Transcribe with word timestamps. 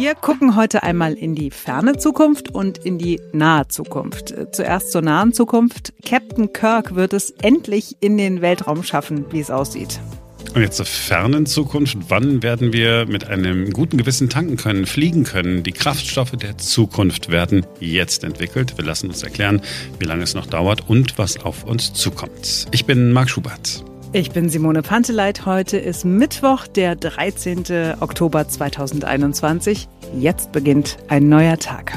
Wir 0.00 0.14
gucken 0.14 0.56
heute 0.56 0.82
einmal 0.82 1.12
in 1.12 1.34
die 1.34 1.50
ferne 1.50 1.98
Zukunft 1.98 2.54
und 2.54 2.78
in 2.78 2.96
die 2.96 3.20
nahe 3.34 3.68
Zukunft. 3.68 4.34
Zuerst 4.50 4.92
zur 4.92 5.02
nahen 5.02 5.34
Zukunft. 5.34 5.92
Captain 6.06 6.54
Kirk 6.54 6.94
wird 6.94 7.12
es 7.12 7.32
endlich 7.42 7.98
in 8.00 8.16
den 8.16 8.40
Weltraum 8.40 8.82
schaffen, 8.82 9.26
wie 9.30 9.40
es 9.40 9.50
aussieht. 9.50 10.00
Und 10.54 10.62
jetzt 10.62 10.78
zur 10.78 10.86
fernen 10.86 11.44
Zukunft. 11.44 11.98
Wann 12.08 12.42
werden 12.42 12.72
wir 12.72 13.04
mit 13.04 13.28
einem 13.28 13.74
guten 13.74 13.98
Gewissen 13.98 14.30
tanken 14.30 14.56
können, 14.56 14.86
fliegen 14.86 15.24
können? 15.24 15.64
Die 15.64 15.72
Kraftstoffe 15.72 16.32
der 16.32 16.56
Zukunft 16.56 17.30
werden 17.30 17.66
jetzt 17.78 18.24
entwickelt. 18.24 18.78
Wir 18.78 18.86
lassen 18.86 19.08
uns 19.08 19.22
erklären, 19.22 19.60
wie 19.98 20.06
lange 20.06 20.22
es 20.22 20.32
noch 20.32 20.46
dauert 20.46 20.88
und 20.88 21.18
was 21.18 21.44
auf 21.44 21.64
uns 21.64 21.92
zukommt. 21.92 22.68
Ich 22.70 22.86
bin 22.86 23.12
Marc 23.12 23.28
Schubert. 23.28 23.84
Ich 24.12 24.32
bin 24.32 24.48
Simone 24.48 24.82
Panteleit. 24.82 25.46
Heute 25.46 25.76
ist 25.76 26.04
Mittwoch, 26.04 26.66
der 26.66 26.96
13. 26.96 27.94
Oktober 28.00 28.48
2021. 28.48 29.86
Jetzt 30.18 30.50
beginnt 30.50 30.96
ein 31.06 31.28
neuer 31.28 31.56
Tag. 31.60 31.96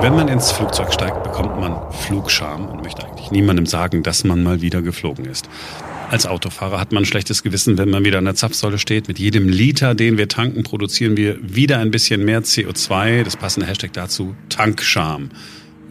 Wenn 0.00 0.14
man 0.14 0.28
ins 0.28 0.52
Flugzeug 0.52 0.92
steigt, 0.92 1.24
bekommt 1.24 1.58
man 1.58 1.76
Flugscham 1.90 2.68
und 2.68 2.84
möchte 2.84 3.04
eigentlich 3.04 3.32
niemandem 3.32 3.66
sagen, 3.66 4.04
dass 4.04 4.22
man 4.22 4.44
mal 4.44 4.60
wieder 4.60 4.80
geflogen 4.80 5.24
ist. 5.24 5.48
Als 6.12 6.26
Autofahrer 6.26 6.78
hat 6.78 6.92
man 6.92 7.02
ein 7.02 7.06
schlechtes 7.06 7.42
Gewissen, 7.42 7.76
wenn 7.76 7.90
man 7.90 8.04
wieder 8.04 8.18
an 8.18 8.24
der 8.24 8.36
Zapfsäule 8.36 8.78
steht. 8.78 9.08
Mit 9.08 9.18
jedem 9.18 9.48
Liter, 9.48 9.96
den 9.96 10.16
wir 10.16 10.28
tanken, 10.28 10.62
produzieren 10.62 11.16
wir 11.16 11.36
wieder 11.42 11.80
ein 11.80 11.90
bisschen 11.90 12.24
mehr 12.24 12.40
CO2. 12.40 13.24
Das 13.24 13.36
passende 13.36 13.66
Hashtag 13.66 13.92
dazu, 13.94 14.36
Tankscham. 14.48 15.30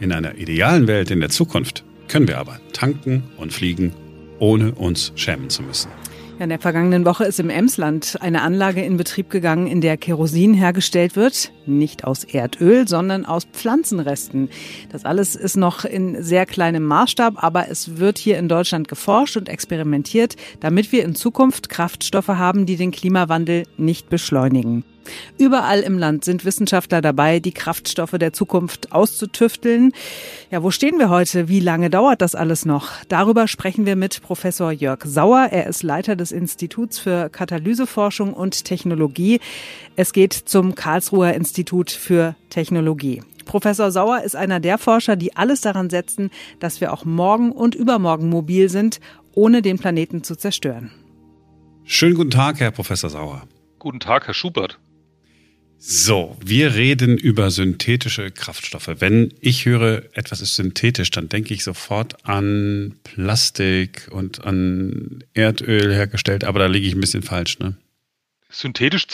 In 0.00 0.12
einer 0.12 0.36
idealen 0.36 0.86
Welt 0.86 1.10
in 1.10 1.20
der 1.20 1.28
Zukunft 1.28 1.84
können 2.06 2.28
wir 2.28 2.38
aber 2.38 2.60
tanken 2.72 3.24
und 3.36 3.52
fliegen, 3.52 3.92
ohne 4.38 4.72
uns 4.72 5.12
schämen 5.16 5.50
zu 5.50 5.62
müssen. 5.62 5.90
In 6.38 6.50
der 6.50 6.60
vergangenen 6.60 7.04
Woche 7.04 7.24
ist 7.24 7.40
im 7.40 7.50
Emsland 7.50 8.16
eine 8.20 8.42
Anlage 8.42 8.80
in 8.80 8.96
Betrieb 8.96 9.28
gegangen, 9.28 9.66
in 9.66 9.80
der 9.80 9.96
Kerosin 9.96 10.54
hergestellt 10.54 11.16
wird. 11.16 11.50
Nicht 11.66 12.04
aus 12.04 12.22
Erdöl, 12.22 12.86
sondern 12.86 13.26
aus 13.26 13.44
Pflanzenresten. 13.52 14.48
Das 14.92 15.04
alles 15.04 15.34
ist 15.34 15.56
noch 15.56 15.84
in 15.84 16.22
sehr 16.22 16.46
kleinem 16.46 16.84
Maßstab, 16.84 17.42
aber 17.42 17.68
es 17.68 17.98
wird 17.98 18.18
hier 18.18 18.38
in 18.38 18.48
Deutschland 18.48 18.86
geforscht 18.86 19.36
und 19.36 19.48
experimentiert, 19.48 20.36
damit 20.60 20.92
wir 20.92 21.02
in 21.02 21.16
Zukunft 21.16 21.70
Kraftstoffe 21.70 22.28
haben, 22.28 22.66
die 22.66 22.76
den 22.76 22.92
Klimawandel 22.92 23.64
nicht 23.76 24.08
beschleunigen. 24.08 24.84
Überall 25.38 25.80
im 25.80 25.98
Land 25.98 26.24
sind 26.24 26.44
Wissenschaftler 26.44 27.00
dabei, 27.00 27.40
die 27.40 27.52
Kraftstoffe 27.52 28.12
der 28.12 28.32
Zukunft 28.32 28.92
auszutüfteln. 28.92 29.92
Ja, 30.50 30.62
wo 30.62 30.70
stehen 30.70 30.98
wir 30.98 31.10
heute? 31.10 31.48
Wie 31.48 31.60
lange 31.60 31.90
dauert 31.90 32.22
das 32.22 32.34
alles 32.34 32.64
noch? 32.64 32.90
Darüber 33.08 33.48
sprechen 33.48 33.86
wir 33.86 33.96
mit 33.96 34.22
Professor 34.22 34.72
Jörg 34.72 35.04
Sauer. 35.04 35.48
Er 35.50 35.66
ist 35.66 35.82
Leiter 35.82 36.16
des 36.16 36.32
Instituts 36.32 36.98
für 36.98 37.28
Katalyseforschung 37.28 38.32
und 38.32 38.64
Technologie. 38.64 39.40
Es 39.96 40.12
geht 40.12 40.32
zum 40.32 40.74
Karlsruher 40.74 41.34
Institut 41.34 41.90
für 41.90 42.34
Technologie. 42.50 43.22
Professor 43.44 43.90
Sauer 43.90 44.22
ist 44.22 44.36
einer 44.36 44.60
der 44.60 44.78
Forscher, 44.78 45.16
die 45.16 45.34
alles 45.34 45.62
daran 45.62 45.90
setzen, 45.90 46.30
dass 46.60 46.80
wir 46.80 46.92
auch 46.92 47.04
morgen 47.04 47.50
und 47.50 47.74
übermorgen 47.74 48.28
mobil 48.28 48.68
sind, 48.68 49.00
ohne 49.34 49.62
den 49.62 49.78
Planeten 49.78 50.22
zu 50.22 50.36
zerstören. 50.36 50.90
Schönen 51.84 52.14
guten 52.14 52.30
Tag, 52.30 52.60
Herr 52.60 52.70
Professor 52.70 53.08
Sauer. 53.08 53.44
Guten 53.78 54.00
Tag, 54.00 54.26
Herr 54.26 54.34
Schubert. 54.34 54.78
So, 55.80 56.36
wir 56.44 56.74
reden 56.74 57.16
über 57.16 57.52
synthetische 57.52 58.32
Kraftstoffe. 58.32 58.90
Wenn 58.98 59.32
ich 59.40 59.64
höre, 59.64 60.02
etwas 60.12 60.40
ist 60.40 60.56
synthetisch, 60.56 61.10
dann 61.10 61.28
denke 61.28 61.54
ich 61.54 61.62
sofort 61.62 62.26
an 62.26 62.96
Plastik 63.04 64.08
und 64.10 64.44
an 64.44 65.22
Erdöl 65.34 65.94
hergestellt, 65.94 66.42
aber 66.42 66.58
da 66.58 66.66
liege 66.66 66.88
ich 66.88 66.94
ein 66.94 67.00
bisschen 67.00 67.22
falsch, 67.22 67.60
ne? 67.60 67.76
Synthetisch 68.50 69.06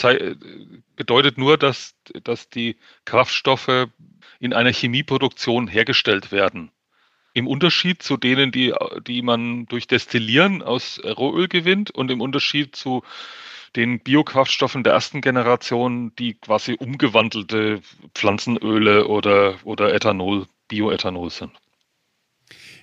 bedeutet 0.95 1.37
nur, 1.37 1.57
dass, 1.57 1.93
dass 2.23 2.49
die 2.49 2.77
Kraftstoffe 3.03 3.89
in 4.39 4.53
einer 4.53 4.71
Chemieproduktion 4.71 5.67
hergestellt 5.67 6.31
werden. 6.31 6.71
Im 7.33 7.47
Unterschied 7.47 8.01
zu 8.01 8.15
denen, 8.15 8.51
die, 8.51 8.73
die 9.05 9.21
man 9.21 9.65
durch 9.65 9.87
Destillieren 9.87 10.63
aus 10.63 11.01
Rohöl 11.03 11.49
gewinnt 11.49 11.91
und 11.91 12.09
im 12.09 12.21
Unterschied 12.21 12.75
zu 12.77 13.03
den 13.75 13.99
Biokraftstoffen 13.99 14.83
der 14.83 14.93
ersten 14.93 15.21
Generation, 15.21 16.13
die 16.17 16.35
quasi 16.35 16.73
umgewandelte 16.73 17.81
Pflanzenöle 18.13 19.07
oder, 19.07 19.55
oder 19.63 19.93
Ethanol, 19.93 20.47
Bioethanol 20.67 21.29
sind. 21.29 21.51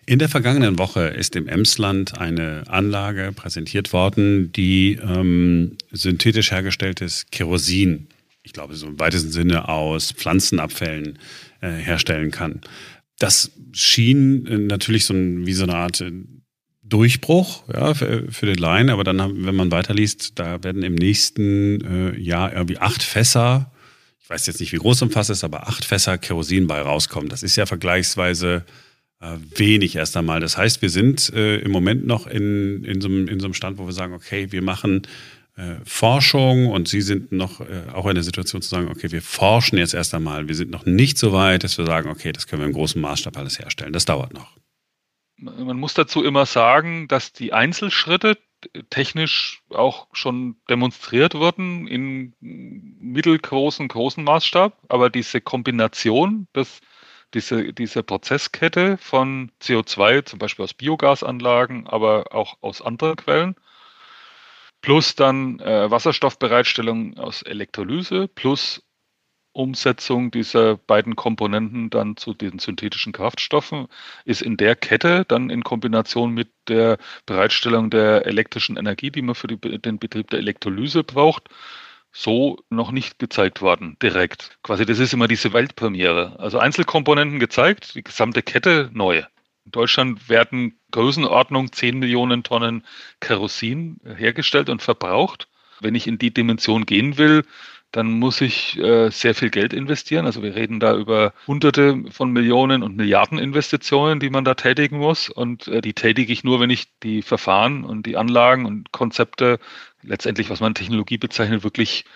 In 0.04 0.18
der 0.18 0.28
vergangenen 0.28 0.78
Woche 0.78 1.02
ist 1.02 1.36
im 1.36 1.46
Emsland 1.46 2.18
eine 2.18 2.64
Anlage 2.66 3.32
präsentiert 3.32 3.92
worden, 3.92 4.52
die 4.52 4.98
ähm, 5.00 5.76
synthetisch 5.92 6.50
hergestelltes 6.50 7.26
Kerosin, 7.30 8.08
ich 8.42 8.52
glaube 8.52 8.74
so 8.74 8.88
im 8.88 8.98
weitesten 8.98 9.30
Sinne 9.30 9.68
aus 9.68 10.10
Pflanzenabfällen 10.10 11.20
äh, 11.60 11.70
herstellen 11.70 12.32
kann. 12.32 12.62
Das 13.18 13.52
schien 13.72 14.46
äh, 14.46 14.58
natürlich 14.58 15.04
so 15.04 15.14
ein, 15.14 15.46
wie 15.46 15.52
so 15.52 15.62
eine 15.62 15.76
Art 15.76 16.00
äh, 16.00 16.10
Durchbruch 16.92 17.64
ja, 17.72 17.94
für, 17.94 18.30
für 18.30 18.46
den 18.46 18.56
Laien, 18.56 18.90
aber 18.90 19.02
dann, 19.02 19.46
wenn 19.46 19.54
man 19.54 19.70
weiterliest, 19.70 20.38
da 20.38 20.62
werden 20.62 20.82
im 20.82 20.94
nächsten 20.94 21.80
äh, 21.80 22.20
Jahr 22.20 22.52
irgendwie 22.52 22.78
acht 22.78 23.02
Fässer, 23.02 23.72
ich 24.22 24.28
weiß 24.28 24.46
jetzt 24.46 24.60
nicht, 24.60 24.72
wie 24.72 24.78
groß 24.78 24.98
das 24.98 25.12
Fass 25.12 25.30
ist, 25.30 25.42
aber 25.42 25.68
acht 25.68 25.84
Fässer 25.84 26.18
Kerosin 26.18 26.66
bei 26.66 26.80
rauskommen. 26.80 27.30
Das 27.30 27.42
ist 27.42 27.56
ja 27.56 27.64
vergleichsweise 27.64 28.64
äh, 29.20 29.36
wenig 29.56 29.96
erst 29.96 30.16
einmal. 30.18 30.40
Das 30.40 30.58
heißt, 30.58 30.82
wir 30.82 30.90
sind 30.90 31.32
äh, 31.32 31.58
im 31.58 31.70
Moment 31.70 32.06
noch 32.06 32.26
in, 32.26 32.84
in, 32.84 33.00
so 33.00 33.08
einem, 33.08 33.26
in 33.26 33.40
so 33.40 33.46
einem 33.46 33.54
Stand, 33.54 33.78
wo 33.78 33.86
wir 33.86 33.92
sagen, 33.92 34.12
okay, 34.12 34.52
wir 34.52 34.62
machen 34.62 35.02
äh, 35.56 35.76
Forschung 35.84 36.66
und 36.66 36.88
Sie 36.88 37.00
sind 37.00 37.32
noch 37.32 37.60
äh, 37.62 37.84
auch 37.92 38.06
in 38.06 38.14
der 38.14 38.24
Situation 38.24 38.60
zu 38.60 38.68
sagen, 38.68 38.88
okay, 38.88 39.10
wir 39.10 39.22
forschen 39.22 39.78
jetzt 39.78 39.94
erst 39.94 40.14
einmal. 40.14 40.46
Wir 40.46 40.54
sind 40.54 40.70
noch 40.70 40.84
nicht 40.84 41.16
so 41.16 41.32
weit, 41.32 41.64
dass 41.64 41.78
wir 41.78 41.86
sagen, 41.86 42.10
okay, 42.10 42.32
das 42.32 42.46
können 42.46 42.60
wir 42.60 42.66
im 42.66 42.74
großen 42.74 43.00
Maßstab 43.00 43.38
alles 43.38 43.58
herstellen. 43.58 43.94
Das 43.94 44.04
dauert 44.04 44.34
noch 44.34 44.61
man 45.42 45.76
muss 45.76 45.94
dazu 45.94 46.22
immer 46.22 46.46
sagen, 46.46 47.08
dass 47.08 47.32
die 47.32 47.52
Einzelschritte 47.52 48.38
technisch 48.90 49.62
auch 49.70 50.06
schon 50.12 50.56
demonstriert 50.70 51.34
wurden 51.34 51.88
in 51.88 52.34
mittelgroßen, 52.40 53.88
großen 53.88 54.22
Maßstab, 54.22 54.78
aber 54.88 55.10
diese 55.10 55.40
Kombination 55.40 56.46
des 56.54 56.80
diese, 57.34 57.72
diese 57.72 58.02
Prozesskette 58.02 58.98
von 58.98 59.50
CO2, 59.62 60.24
zum 60.26 60.38
Beispiel 60.38 60.64
aus 60.64 60.74
Biogasanlagen, 60.74 61.86
aber 61.86 62.34
auch 62.34 62.58
aus 62.60 62.82
anderen 62.82 63.16
Quellen, 63.16 63.56
plus 64.82 65.14
dann 65.14 65.58
äh, 65.60 65.90
Wasserstoffbereitstellung 65.90 67.16
aus 67.16 67.42
Elektrolyse, 67.42 68.28
plus 68.28 68.82
Umsetzung 69.52 70.30
dieser 70.30 70.76
beiden 70.76 71.16
Komponenten 71.16 71.90
dann 71.90 72.16
zu 72.16 72.34
den 72.34 72.58
synthetischen 72.58 73.12
Kraftstoffen 73.12 73.88
ist 74.24 74.42
in 74.42 74.56
der 74.56 74.76
Kette 74.76 75.24
dann 75.26 75.50
in 75.50 75.62
Kombination 75.62 76.32
mit 76.32 76.48
der 76.68 76.98
Bereitstellung 77.26 77.90
der 77.90 78.26
elektrischen 78.26 78.76
Energie, 78.76 79.10
die 79.10 79.22
man 79.22 79.34
für 79.34 79.48
die, 79.48 79.58
den 79.58 79.98
Betrieb 79.98 80.30
der 80.30 80.38
Elektrolyse 80.38 81.04
braucht, 81.04 81.48
so 82.12 82.58
noch 82.68 82.92
nicht 82.92 83.18
gezeigt 83.18 83.62
worden, 83.62 83.96
direkt. 84.02 84.58
Quasi, 84.62 84.86
das 84.86 84.98
ist 84.98 85.12
immer 85.12 85.28
diese 85.28 85.52
Weltpremiere. 85.52 86.38
Also 86.38 86.58
Einzelkomponenten 86.58 87.38
gezeigt, 87.38 87.94
die 87.94 88.04
gesamte 88.04 88.42
Kette 88.42 88.90
neu. 88.92 89.22
In 89.64 89.72
Deutschland 89.72 90.28
werden 90.28 90.78
Größenordnung 90.90 91.72
10 91.72 91.98
Millionen 91.98 92.42
Tonnen 92.42 92.84
Kerosin 93.20 94.00
hergestellt 94.04 94.68
und 94.68 94.82
verbraucht. 94.82 95.48
Wenn 95.80 95.94
ich 95.94 96.06
in 96.06 96.18
die 96.18 96.32
Dimension 96.32 96.84
gehen 96.84 97.16
will, 97.16 97.44
dann 97.92 98.10
muss 98.10 98.40
ich 98.40 98.78
äh, 98.78 99.10
sehr 99.10 99.34
viel 99.34 99.50
Geld 99.50 99.74
investieren. 99.74 100.24
Also 100.24 100.42
wir 100.42 100.54
reden 100.54 100.80
da 100.80 100.96
über 100.96 101.34
Hunderte 101.46 102.02
von 102.10 102.32
Millionen 102.32 102.82
und 102.82 102.96
Milliarden 102.96 103.38
Investitionen, 103.38 104.18
die 104.18 104.30
man 104.30 104.44
da 104.44 104.54
tätigen 104.54 104.98
muss. 104.98 105.28
Und 105.28 105.68
äh, 105.68 105.82
die 105.82 105.92
tätige 105.92 106.32
ich 106.32 106.42
nur, 106.42 106.58
wenn 106.58 106.70
ich 106.70 106.88
die 107.02 107.20
Verfahren 107.20 107.84
und 107.84 108.06
die 108.06 108.16
Anlagen 108.16 108.64
und 108.64 108.92
Konzepte, 108.92 109.58
letztendlich, 110.02 110.48
was 110.48 110.60
man 110.60 110.74
Technologie 110.74 111.18
bezeichnet, 111.18 111.64
wirklich 111.64 112.06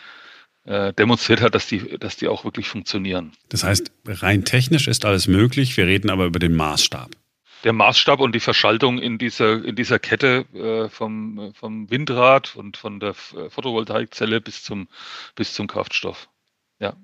äh, 0.64 0.94
demonstriert 0.94 1.42
hat, 1.42 1.54
dass 1.54 1.66
die, 1.66 1.98
dass 1.98 2.16
die 2.16 2.28
auch 2.28 2.44
wirklich 2.44 2.68
funktionieren. 2.68 3.32
Das 3.50 3.62
heißt, 3.62 3.92
rein 4.06 4.44
technisch 4.44 4.88
ist 4.88 5.04
alles 5.04 5.28
möglich. 5.28 5.76
Wir 5.76 5.86
reden 5.86 6.08
aber 6.08 6.24
über 6.24 6.38
den 6.38 6.56
Maßstab 6.56 7.10
der 7.66 7.72
Maßstab 7.72 8.20
und 8.20 8.32
die 8.32 8.40
Verschaltung 8.40 8.98
in 8.98 9.18
dieser, 9.18 9.64
in 9.64 9.74
dieser 9.74 9.98
Kette 9.98 10.46
äh, 10.54 10.88
vom, 10.88 11.52
vom 11.52 11.90
Windrad 11.90 12.54
und 12.54 12.76
von 12.76 13.00
der 13.00 13.10
äh, 13.10 13.50
Photovoltaikzelle 13.50 14.40
bis 14.40 14.62
zum, 14.62 14.86
bis 15.34 15.52
zum 15.52 15.66
Kraftstoff. 15.66 16.28
Ja. 16.78 16.94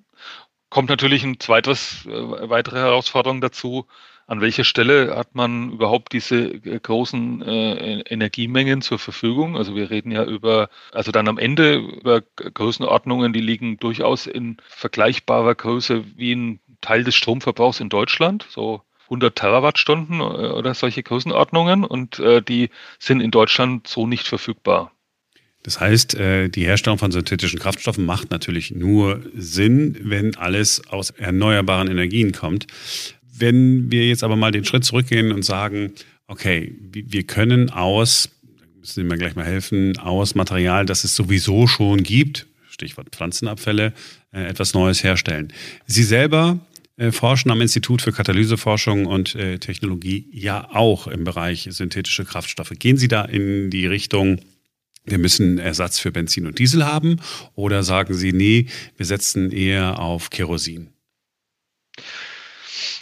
Kommt 0.70 0.88
natürlich 0.88 1.24
ein 1.24 1.40
zweites, 1.40 2.06
äh, 2.06 2.48
weitere 2.48 2.78
Herausforderung 2.78 3.40
dazu. 3.40 3.88
An 4.28 4.40
welcher 4.40 4.62
Stelle 4.62 5.16
hat 5.16 5.34
man 5.34 5.72
überhaupt 5.72 6.12
diese 6.12 6.36
äh, 6.36 6.78
großen 6.78 7.42
äh, 7.42 8.00
Energiemengen 8.02 8.82
zur 8.82 9.00
Verfügung? 9.00 9.56
Also 9.56 9.74
wir 9.74 9.90
reden 9.90 10.12
ja 10.12 10.24
über, 10.24 10.68
also 10.92 11.10
dann 11.10 11.26
am 11.26 11.38
Ende 11.38 11.74
über 11.74 12.20
Größenordnungen, 12.36 13.32
die 13.32 13.40
liegen 13.40 13.78
durchaus 13.78 14.28
in 14.28 14.58
vergleichbarer 14.68 15.56
Größe 15.56 16.04
wie 16.16 16.36
ein 16.36 16.60
Teil 16.80 17.02
des 17.02 17.16
Stromverbrauchs 17.16 17.80
in 17.80 17.88
Deutschland. 17.88 18.46
So 18.48 18.82
100 19.12 19.36
Terawattstunden 19.36 20.20
äh, 20.20 20.22
oder 20.22 20.74
solche 20.74 21.02
Größenordnungen 21.02 21.84
und 21.84 22.18
äh, 22.18 22.42
die 22.42 22.70
sind 22.98 23.20
in 23.20 23.30
Deutschland 23.30 23.86
so 23.86 24.06
nicht 24.06 24.26
verfügbar. 24.26 24.92
Das 25.62 25.78
heißt, 25.78 26.14
äh, 26.14 26.48
die 26.48 26.64
Herstellung 26.64 26.98
von 26.98 27.12
synthetischen 27.12 27.60
Kraftstoffen 27.60 28.04
macht 28.04 28.30
natürlich 28.30 28.72
nur 28.72 29.22
Sinn, 29.34 29.96
wenn 30.02 30.36
alles 30.36 30.88
aus 30.88 31.10
erneuerbaren 31.10 31.88
Energien 31.88 32.32
kommt. 32.32 32.66
Wenn 33.36 33.92
wir 33.92 34.08
jetzt 34.08 34.24
aber 34.24 34.36
mal 34.36 34.50
den 34.50 34.64
Schritt 34.64 34.84
zurückgehen 34.84 35.30
und 35.30 35.44
sagen, 35.44 35.92
okay, 36.26 36.74
wir 36.90 37.22
können 37.24 37.70
aus, 37.70 38.30
müssen 38.78 38.94
Sie 38.94 39.04
mir 39.04 39.18
gleich 39.18 39.36
mal 39.36 39.44
helfen, 39.44 39.98
aus 39.98 40.34
Material, 40.34 40.86
das 40.86 41.04
es 41.04 41.14
sowieso 41.14 41.66
schon 41.66 42.02
gibt, 42.02 42.46
Stichwort 42.70 43.10
Pflanzenabfälle, 43.10 43.92
etwas 44.32 44.74
Neues 44.74 45.04
herstellen. 45.04 45.52
Sie 45.86 46.02
selber 46.02 46.58
forschen 47.10 47.50
am 47.50 47.60
Institut 47.60 48.02
für 48.02 48.12
Katalyseforschung 48.12 49.06
und 49.06 49.32
Technologie 49.60 50.28
ja 50.32 50.68
auch 50.72 51.06
im 51.06 51.24
Bereich 51.24 51.66
synthetische 51.70 52.24
Kraftstoffe. 52.24 52.72
Gehen 52.78 52.96
Sie 52.96 53.08
da 53.08 53.24
in 53.24 53.70
die 53.70 53.86
Richtung, 53.86 54.40
wir 55.04 55.18
müssen 55.18 55.58
Ersatz 55.58 55.98
für 55.98 56.12
Benzin 56.12 56.46
und 56.46 56.58
Diesel 56.58 56.86
haben? 56.86 57.20
Oder 57.54 57.82
sagen 57.82 58.14
Sie, 58.14 58.32
nee, 58.32 58.66
wir 58.96 59.06
setzen 59.06 59.50
eher 59.50 59.98
auf 59.98 60.30
Kerosin? 60.30 60.92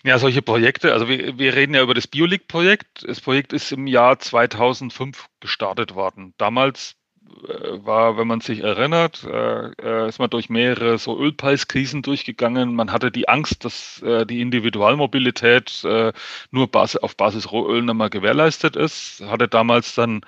Ja, 0.02 0.18
solche 0.18 0.40
Projekte, 0.40 0.94
also 0.94 1.08
wir, 1.08 1.38
wir 1.38 1.54
reden 1.54 1.74
ja 1.74 1.82
über 1.82 1.92
das 1.92 2.06
Biolik-Projekt. 2.06 3.04
Das 3.06 3.20
Projekt 3.20 3.52
ist 3.52 3.70
im 3.70 3.86
Jahr 3.86 4.18
2005 4.18 5.26
gestartet 5.40 5.94
worden. 5.94 6.32
Damals 6.38 6.92
äh, 6.92 6.99
war, 7.84 8.16
wenn 8.16 8.26
man 8.26 8.40
sich 8.40 8.62
erinnert, 8.62 9.24
äh, 9.24 9.70
äh, 9.82 10.08
ist 10.08 10.18
man 10.18 10.30
durch 10.30 10.48
mehrere 10.48 10.98
so 10.98 11.18
Ölpreiskrisen 11.18 12.02
durchgegangen. 12.02 12.74
Man 12.74 12.92
hatte 12.92 13.10
die 13.10 13.28
Angst, 13.28 13.64
dass 13.64 14.02
äh, 14.02 14.26
die 14.26 14.40
Individualmobilität 14.40 15.84
äh, 15.84 16.12
nur 16.50 16.70
Bas 16.70 16.96
auf 16.96 17.16
Basis 17.16 17.50
Rohöl 17.52 17.82
nochmal 17.82 18.10
gewährleistet 18.10 18.76
ist. 18.76 19.22
Hatte 19.26 19.48
damals 19.48 19.94
dann 19.94 20.22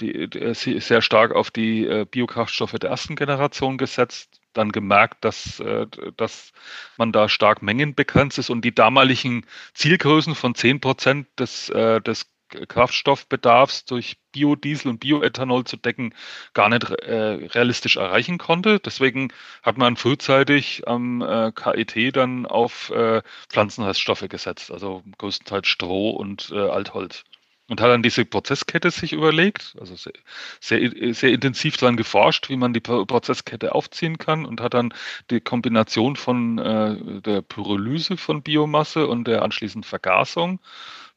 die, 0.00 0.28
die, 0.28 0.80
sehr 0.80 1.02
stark 1.02 1.34
auf 1.34 1.50
die 1.50 1.86
äh, 1.86 2.06
Biokraftstoffe 2.08 2.72
der 2.72 2.90
ersten 2.90 3.16
Generation 3.16 3.78
gesetzt, 3.78 4.40
dann 4.52 4.72
gemerkt, 4.72 5.24
dass, 5.24 5.60
äh, 5.60 5.86
dass 6.16 6.52
man 6.96 7.12
da 7.12 7.28
stark 7.28 7.62
mengenbegrenzt 7.62 8.38
ist 8.38 8.50
und 8.50 8.64
die 8.64 8.74
damaligen 8.74 9.44
Zielgrößen 9.74 10.34
von 10.34 10.54
10 10.54 10.80
Prozent 10.80 11.26
des, 11.38 11.68
äh, 11.70 12.00
des 12.00 12.26
Kraftstoffbedarfs 12.48 13.84
durch 13.84 14.18
Biodiesel 14.32 14.90
und 14.90 15.00
Bioethanol 15.00 15.64
zu 15.64 15.76
decken, 15.76 16.14
gar 16.54 16.68
nicht 16.68 16.88
äh, 16.90 17.14
realistisch 17.14 17.96
erreichen 17.96 18.38
konnte. 18.38 18.80
Deswegen 18.80 19.32
hat 19.62 19.78
man 19.78 19.96
frühzeitig 19.96 20.86
am 20.86 21.22
äh, 21.22 21.52
KIT 21.52 22.16
dann 22.16 22.46
auf 22.46 22.90
äh, 22.90 23.22
Pflanzenreststoffe 23.48 24.28
gesetzt, 24.28 24.70
also 24.70 25.02
größtenteils 25.18 25.66
Stroh 25.66 26.10
und 26.10 26.50
äh, 26.52 26.58
Altholz 26.58 27.24
und 27.68 27.80
hat 27.80 27.90
dann 27.90 28.02
diese 28.02 28.24
Prozesskette 28.24 28.90
sich 28.90 29.12
überlegt, 29.12 29.76
also 29.78 29.94
sehr, 29.94 30.12
sehr, 30.60 31.14
sehr 31.14 31.30
intensiv 31.30 31.76
daran 31.76 31.96
geforscht, 31.96 32.48
wie 32.48 32.56
man 32.56 32.72
die 32.72 32.80
Prozesskette 32.80 33.74
aufziehen 33.74 34.18
kann 34.18 34.46
und 34.46 34.60
hat 34.60 34.74
dann 34.74 34.94
die 35.30 35.40
Kombination 35.40 36.16
von 36.16 36.58
äh, 36.58 37.20
der 37.20 37.42
Pyrolyse 37.42 38.16
von 38.16 38.42
Biomasse 38.42 39.06
und 39.06 39.28
der 39.28 39.42
anschließenden 39.42 39.88
Vergasung 39.88 40.60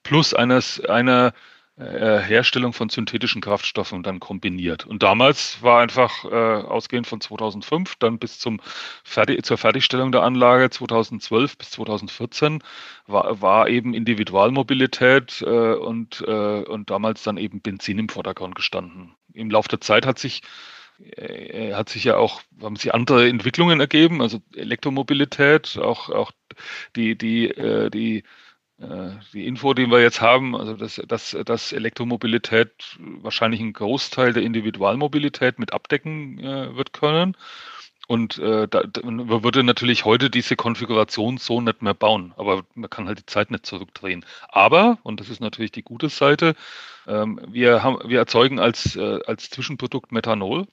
plus 0.03 0.33
eines, 0.33 0.79
einer 0.81 1.33
äh, 1.77 2.19
Herstellung 2.19 2.73
von 2.73 2.89
synthetischen 2.89 3.41
Kraftstoffen 3.41 4.03
dann 4.03 4.19
kombiniert. 4.19 4.85
Und 4.85 5.03
damals 5.03 5.61
war 5.61 5.81
einfach 5.81 6.25
äh, 6.25 6.27
ausgehend 6.27 7.07
von 7.07 7.21
2005 7.21 7.95
dann 7.95 8.19
bis 8.19 8.39
zum 8.39 8.59
Fertig 9.03 9.43
zur 9.45 9.57
Fertigstellung 9.57 10.11
der 10.11 10.21
Anlage 10.21 10.69
2012 10.69 11.57
bis 11.57 11.71
2014 11.71 12.63
war, 13.07 13.41
war 13.41 13.67
eben 13.67 13.93
Individualmobilität 13.93 15.41
äh, 15.41 15.73
und, 15.73 16.23
äh, 16.27 16.63
und 16.63 16.89
damals 16.89 17.23
dann 17.23 17.37
eben 17.37 17.61
Benzin 17.61 17.99
im 17.99 18.09
Vordergrund 18.09 18.55
gestanden. 18.55 19.15
Im 19.33 19.49
Laufe 19.49 19.69
der 19.69 19.81
Zeit 19.81 20.05
hat 20.05 20.19
sich 20.19 20.41
äh, 21.17 21.73
hat 21.73 21.89
sich 21.89 22.03
ja 22.03 22.17
auch, 22.17 22.41
haben 22.61 22.75
sich 22.75 22.93
andere 22.93 23.27
Entwicklungen 23.27 23.79
ergeben, 23.79 24.21
also 24.21 24.39
Elektromobilität, 24.55 25.79
auch, 25.79 26.09
auch 26.09 26.31
die, 26.95 27.17
die, 27.17 27.47
äh, 27.47 27.89
die 27.89 28.23
die 29.33 29.45
Info, 29.45 29.73
die 29.73 29.87
wir 29.87 30.01
jetzt 30.01 30.21
haben, 30.21 30.55
also 30.55 30.73
dass, 30.73 31.01
dass, 31.07 31.37
dass 31.45 31.71
Elektromobilität 31.71 32.97
wahrscheinlich 32.99 33.59
einen 33.59 33.73
Großteil 33.73 34.33
der 34.33 34.43
Individualmobilität 34.43 35.59
mit 35.59 35.73
abdecken 35.73 36.39
äh, 36.39 36.75
wird 36.75 36.93
können. 36.93 37.35
Und 38.07 38.39
äh, 38.39 38.67
da, 38.67 38.83
man 39.03 39.29
würde 39.43 39.63
natürlich 39.63 40.03
heute 40.03 40.29
diese 40.29 40.55
Konfiguration 40.55 41.37
so 41.37 41.61
nicht 41.61 41.81
mehr 41.81 41.93
bauen, 41.93 42.33
aber 42.35 42.63
man 42.73 42.89
kann 42.89 43.07
halt 43.07 43.19
die 43.19 43.25
Zeit 43.25 43.51
nicht 43.51 43.65
zurückdrehen. 43.65 44.25
Aber, 44.49 44.97
und 45.03 45.19
das 45.19 45.29
ist 45.29 45.39
natürlich 45.39 45.71
die 45.71 45.83
gute 45.83 46.09
Seite, 46.09 46.55
ähm, 47.07 47.39
wir, 47.47 47.83
haben, 47.83 47.99
wir 48.09 48.19
erzeugen 48.19 48.59
als, 48.59 48.95
äh, 48.95 49.19
als 49.27 49.49
Zwischenprodukt 49.49 50.11
Methanol 50.11 50.67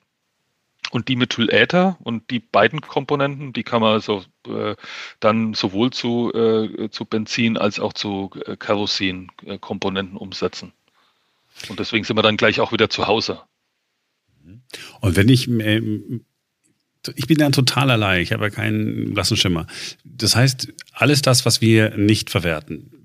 und 0.90 1.08
Dimethyläther 1.08 1.96
und 2.02 2.30
die 2.30 2.40
beiden 2.40 2.80
Komponenten, 2.80 3.52
die 3.52 3.62
kann 3.62 3.80
man 3.80 3.92
also 3.92 4.24
äh, 4.46 4.74
dann 5.20 5.54
sowohl 5.54 5.90
zu, 5.90 6.32
äh, 6.32 6.88
zu 6.90 7.04
Benzin 7.04 7.56
als 7.56 7.78
auch 7.78 7.92
zu 7.92 8.30
äh, 8.46 8.56
Kerosin-Komponenten 8.56 10.16
umsetzen. 10.16 10.72
Und 11.68 11.78
deswegen 11.78 12.04
sind 12.04 12.16
wir 12.16 12.22
dann 12.22 12.36
gleich 12.36 12.60
auch 12.60 12.72
wieder 12.72 12.88
zu 12.88 13.06
Hause. 13.06 13.40
Und 15.00 15.16
wenn 15.16 15.28
ich, 15.28 15.48
ähm, 15.48 16.24
ich 17.14 17.26
bin 17.26 17.38
ja 17.38 17.50
total 17.50 17.90
allein, 17.90 18.22
ich 18.22 18.32
habe 18.32 18.44
ja 18.44 18.50
keinen 18.50 19.14
blassen 19.14 19.36
Schimmer. 19.36 19.66
Das 20.04 20.36
heißt, 20.36 20.72
alles 20.92 21.22
das, 21.22 21.44
was 21.44 21.60
wir 21.60 21.96
nicht 21.96 22.30
verwerten, 22.30 22.98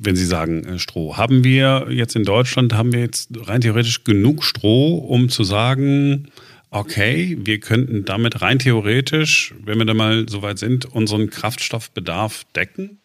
wenn 0.00 0.16
Sie 0.16 0.26
sagen 0.26 0.64
äh, 0.64 0.78
Stroh, 0.78 1.16
haben 1.16 1.44
wir 1.44 1.88
jetzt 1.90 2.16
in 2.16 2.24
Deutschland, 2.24 2.74
haben 2.74 2.92
wir 2.92 3.00
jetzt 3.00 3.30
rein 3.48 3.60
theoretisch 3.60 4.04
genug 4.04 4.44
Stroh, 4.44 4.96
um 4.96 5.28
zu 5.28 5.44
sagen, 5.44 6.30
okay, 6.70 7.36
wir 7.40 7.60
könnten 7.60 8.04
damit 8.04 8.40
rein 8.42 8.58
theoretisch, 8.58 9.54
wenn 9.62 9.78
wir 9.78 9.86
da 9.86 9.94
mal 9.94 10.28
so 10.28 10.42
weit 10.42 10.58
sind, 10.58 10.84
unseren 10.86 11.30
Kraftstoffbedarf 11.30 12.44
decken? 12.54 12.98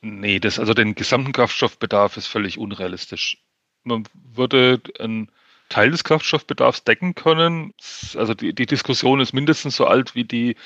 Nee, 0.00 0.40
das, 0.40 0.58
also 0.58 0.74
den 0.74 0.94
gesamten 0.94 1.32
Kraftstoffbedarf 1.32 2.16
ist 2.16 2.26
völlig 2.26 2.58
unrealistisch. 2.58 3.38
Man 3.84 4.04
würde 4.34 4.80
einen 4.98 5.30
Teil 5.68 5.90
des 5.90 6.04
Kraftstoffbedarfs 6.04 6.84
decken 6.84 7.14
können. 7.14 7.72
Also 8.16 8.34
die, 8.34 8.52
die 8.52 8.66
Diskussion 8.66 9.20
ist 9.20 9.32
mindestens 9.32 9.76
so 9.76 9.86
alt 9.86 10.14
wie 10.14 10.24
die 10.24 10.56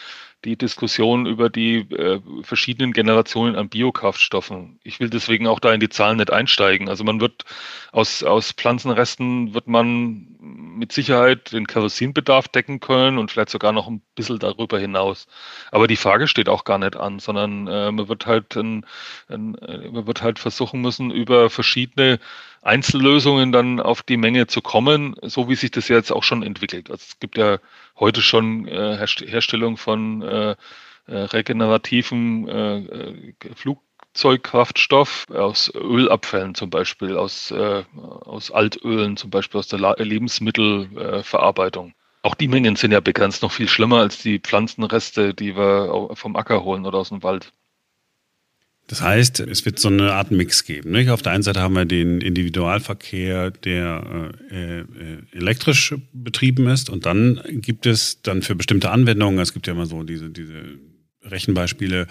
die 0.45 0.57
Diskussion 0.57 1.27
über 1.27 1.51
die 1.51 1.79
äh, 1.79 2.21
verschiedenen 2.43 2.93
Generationen 2.93 3.57
an 3.57 3.69
Biokraftstoffen. 3.69 4.79
Ich 4.85 5.01
will 5.01 5.11
deswegen 5.11 5.47
auch 5.47 5.61
da 5.61 5.73
in 5.73 5.81
die 5.81 5.89
Zahlen 5.89 6.19
nicht 6.19 6.31
einsteigen. 6.31 6.89
Also 6.89 7.05
man 7.05 7.21
wird 7.21 7.45
aus, 7.93 8.23
aus 8.23 8.53
Pflanzenresten 8.53 9.55
wird 9.55 9.67
man 9.67 10.36
mit 10.57 10.93
Sicherheit 10.93 11.53
den 11.53 11.67
Kerosinbedarf 11.67 12.49
decken 12.49 12.81
können 12.81 13.19
und 13.19 13.31
vielleicht 13.31 13.51
sogar 13.51 13.73
noch 13.73 13.89
ein 13.89 14.03
bisschen 14.15 14.39
darüber 14.39 14.79
hinaus. 14.79 15.27
Aber 15.71 15.87
die 15.87 15.97
Frage 15.97 16.29
steht 16.29 16.49
auch 16.49 16.65
gar 16.65 16.79
nicht 16.79 16.97
an, 16.97 17.19
sondern 17.19 17.67
äh, 17.67 17.93
man 17.93 18.09
wird 18.09 18.27
halt 18.27 18.57
ein, 18.57 18.87
ein, 19.29 19.55
äh, 19.57 19.91
man 19.91 20.07
wird 20.07 20.23
halt 20.23 20.39
versuchen 20.39 20.81
müssen, 20.81 21.11
über 21.11 21.51
verschiedene 21.51 22.19
Einzellösungen 22.63 23.53
dann 23.53 23.81
auf 23.81 24.03
die 24.03 24.17
Menge 24.17 24.47
zu 24.47 24.61
kommen, 24.61 25.15
so 25.23 25.49
wie 25.49 25.55
sich 25.55 25.71
das 25.71 25.89
jetzt 25.89 26.11
auch 26.11 26.25
schon 26.25 26.43
entwickelt. 26.43 26.91
Also 26.91 27.05
es 27.09 27.21
gibt 27.21 27.37
ja 27.39 27.59
heute 27.99 28.23
schon 28.23 28.67
äh, 28.67 28.97
Herstellung 28.97 29.77
von 29.77 30.23
äh, 30.23 30.57
äh 31.07 31.17
regenerativen 31.17 32.49
äh, 32.49 32.79
äh, 32.79 33.33
Flugzeugkraftstoff 34.17 35.27
aus 35.29 35.71
Ölabfällen 35.75 36.55
zum 36.55 36.71
Beispiel, 36.71 37.17
aus, 37.17 37.51
äh, 37.51 37.83
aus 37.95 38.51
Altölen 38.51 39.19
zum 39.19 39.29
Beispiel, 39.31 39.59
aus 39.59 39.69
der 39.69 39.79
Lebensmittelverarbeitung. 39.99 41.93
Auch 42.23 42.35
die 42.35 42.49
Mengen 42.49 42.77
sind 42.77 42.93
ja 42.93 43.01
begrenzt 43.01 43.43
noch 43.43 43.53
viel 43.53 43.69
schlimmer 43.69 43.99
als 43.99 44.23
die 44.23 44.39
Pflanzenreste, 44.39 45.35
die 45.35 45.55
wir 45.55 46.11
vom 46.15 46.35
Acker 46.35 46.65
holen 46.65 46.87
oder 46.87 46.99
aus 46.99 47.11
dem 47.11 47.23
Wald. 47.23 47.53
Das 48.89 49.03
heißt, 49.03 49.41
es 49.41 49.67
wird 49.67 49.79
so 49.81 49.89
eine 49.89 50.13
Art 50.13 50.31
Mix 50.31 50.65
geben. 50.65 50.93
Nicht? 50.93 51.11
Auf 51.11 51.21
der 51.21 51.33
einen 51.33 51.43
Seite 51.43 51.61
haben 51.61 51.75
wir 51.75 51.85
den 51.85 52.21
Individualverkehr, 52.21 53.51
der 53.51 54.33
äh, 54.51 54.81
äh, 54.81 54.85
elektrisch 55.33 55.95
betrieben 56.13 56.69
ist, 56.69 56.89
und 56.89 57.05
dann 57.05 57.43
gibt 57.47 57.85
es 57.85 58.23
dann 58.23 58.43
für 58.43 58.55
bestimmte 58.55 58.91
Anwendungen, 58.91 59.41
es 59.41 59.53
gibt 59.53 59.67
ja 59.67 59.73
immer 59.73 59.87
so 59.87 60.05
diese, 60.05 60.31
diese 60.31 60.79
Rechenbeispiele, 61.23 62.07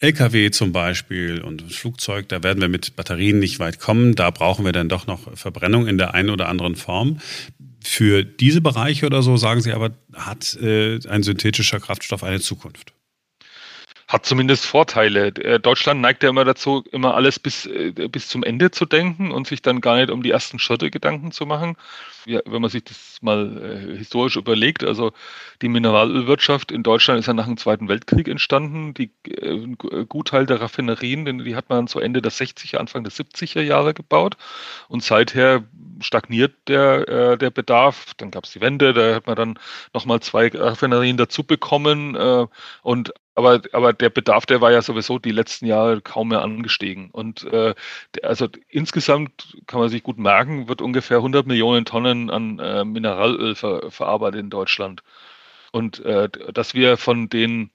LKW 0.00 0.50
zum 0.50 0.72
Beispiel 0.72 1.40
und 1.40 1.72
Flugzeug, 1.72 2.28
da 2.28 2.42
werden 2.42 2.60
wir 2.60 2.68
mit 2.68 2.96
Batterien 2.96 3.38
nicht 3.38 3.58
weit 3.58 3.78
kommen. 3.80 4.14
Da 4.14 4.30
brauchen 4.30 4.64
wir 4.64 4.72
dann 4.72 4.88
doch 4.88 5.06
noch 5.06 5.36
Verbrennung 5.36 5.86
in 5.86 5.96
der 5.96 6.14
einen 6.14 6.30
oder 6.30 6.48
anderen 6.48 6.76
Form. 6.76 7.18
Für 7.82 8.24
diese 8.24 8.60
Bereiche 8.60 9.06
oder 9.06 9.22
so, 9.22 9.36
sagen 9.36 9.62
Sie 9.62 9.72
aber, 9.72 9.92
hat 10.12 10.56
äh, 10.60 10.98
ein 11.08 11.22
synthetischer 11.22 11.80
Kraftstoff 11.80 12.24
eine 12.24 12.40
Zukunft 12.40 12.95
hat 14.08 14.24
zumindest 14.24 14.66
Vorteile. 14.66 15.28
Äh, 15.28 15.58
Deutschland 15.58 16.00
neigt 16.00 16.22
ja 16.22 16.28
immer 16.28 16.44
dazu, 16.44 16.84
immer 16.92 17.14
alles 17.14 17.40
bis, 17.40 17.66
äh, 17.66 17.90
bis 18.08 18.28
zum 18.28 18.44
Ende 18.44 18.70
zu 18.70 18.86
denken 18.86 19.32
und 19.32 19.48
sich 19.48 19.62
dann 19.62 19.80
gar 19.80 19.96
nicht 19.96 20.10
um 20.10 20.22
die 20.22 20.30
ersten 20.30 20.60
Schritte 20.60 20.90
Gedanken 20.90 21.32
zu 21.32 21.44
machen. 21.44 21.76
Ja, 22.24 22.40
wenn 22.44 22.62
man 22.62 22.70
sich 22.70 22.84
das 22.84 23.18
mal 23.20 23.90
äh, 23.92 23.96
historisch 23.96 24.36
überlegt, 24.36 24.84
also 24.84 25.12
die 25.60 25.68
Mineralölwirtschaft 25.68 26.70
in 26.70 26.84
Deutschland 26.84 27.18
ist 27.18 27.26
ja 27.26 27.32
nach 27.32 27.46
dem 27.46 27.56
Zweiten 27.56 27.88
Weltkrieg 27.88 28.28
entstanden. 28.28 28.94
Die 28.94 29.10
äh, 29.24 29.66
Gutteil 30.08 30.46
der 30.46 30.60
Raffinerien, 30.60 31.44
die 31.44 31.56
hat 31.56 31.68
man 31.68 31.88
so 31.88 31.98
Ende 31.98 32.22
der 32.22 32.32
60er, 32.32 32.76
Anfang 32.76 33.02
der 33.02 33.12
70er 33.12 33.62
Jahre 33.62 33.92
gebaut. 33.92 34.36
Und 34.88 35.02
seither 35.02 35.64
stagniert 36.00 36.54
der, 36.68 37.08
äh, 37.08 37.38
der 37.38 37.50
Bedarf. 37.50 38.14
Dann 38.18 38.30
gab 38.30 38.44
es 38.44 38.52
die 38.52 38.60
Wende, 38.60 38.92
da 38.92 39.16
hat 39.16 39.26
man 39.26 39.36
dann 39.36 39.58
nochmal 39.92 40.20
zwei 40.20 40.48
Raffinerien 40.48 41.16
dazu 41.16 41.42
bekommen. 41.42 42.14
Äh, 42.14 42.46
und 42.82 43.12
aber, 43.36 43.60
aber 43.72 43.92
der 43.92 44.10
Bedarf, 44.10 44.46
der 44.46 44.62
war 44.62 44.72
ja 44.72 44.80
sowieso 44.80 45.18
die 45.18 45.30
letzten 45.30 45.66
Jahre 45.66 46.00
kaum 46.00 46.28
mehr 46.28 46.42
angestiegen. 46.42 47.10
Und 47.12 47.44
äh, 47.44 47.74
also 48.22 48.48
insgesamt 48.68 49.58
kann 49.66 49.78
man 49.80 49.90
sich 49.90 50.02
gut 50.02 50.18
merken, 50.18 50.68
wird 50.68 50.80
ungefähr 50.80 51.18
100 51.18 51.46
Millionen 51.46 51.84
Tonnen 51.84 52.30
an 52.30 52.58
äh, 52.58 52.84
Mineralöl 52.84 53.54
ver, 53.54 53.90
verarbeitet 53.90 54.40
in 54.40 54.50
Deutschland. 54.50 55.02
Und 55.70 56.00
äh, 56.06 56.30
dass 56.52 56.74
wir 56.74 56.96
von 56.96 57.28
den 57.28 57.70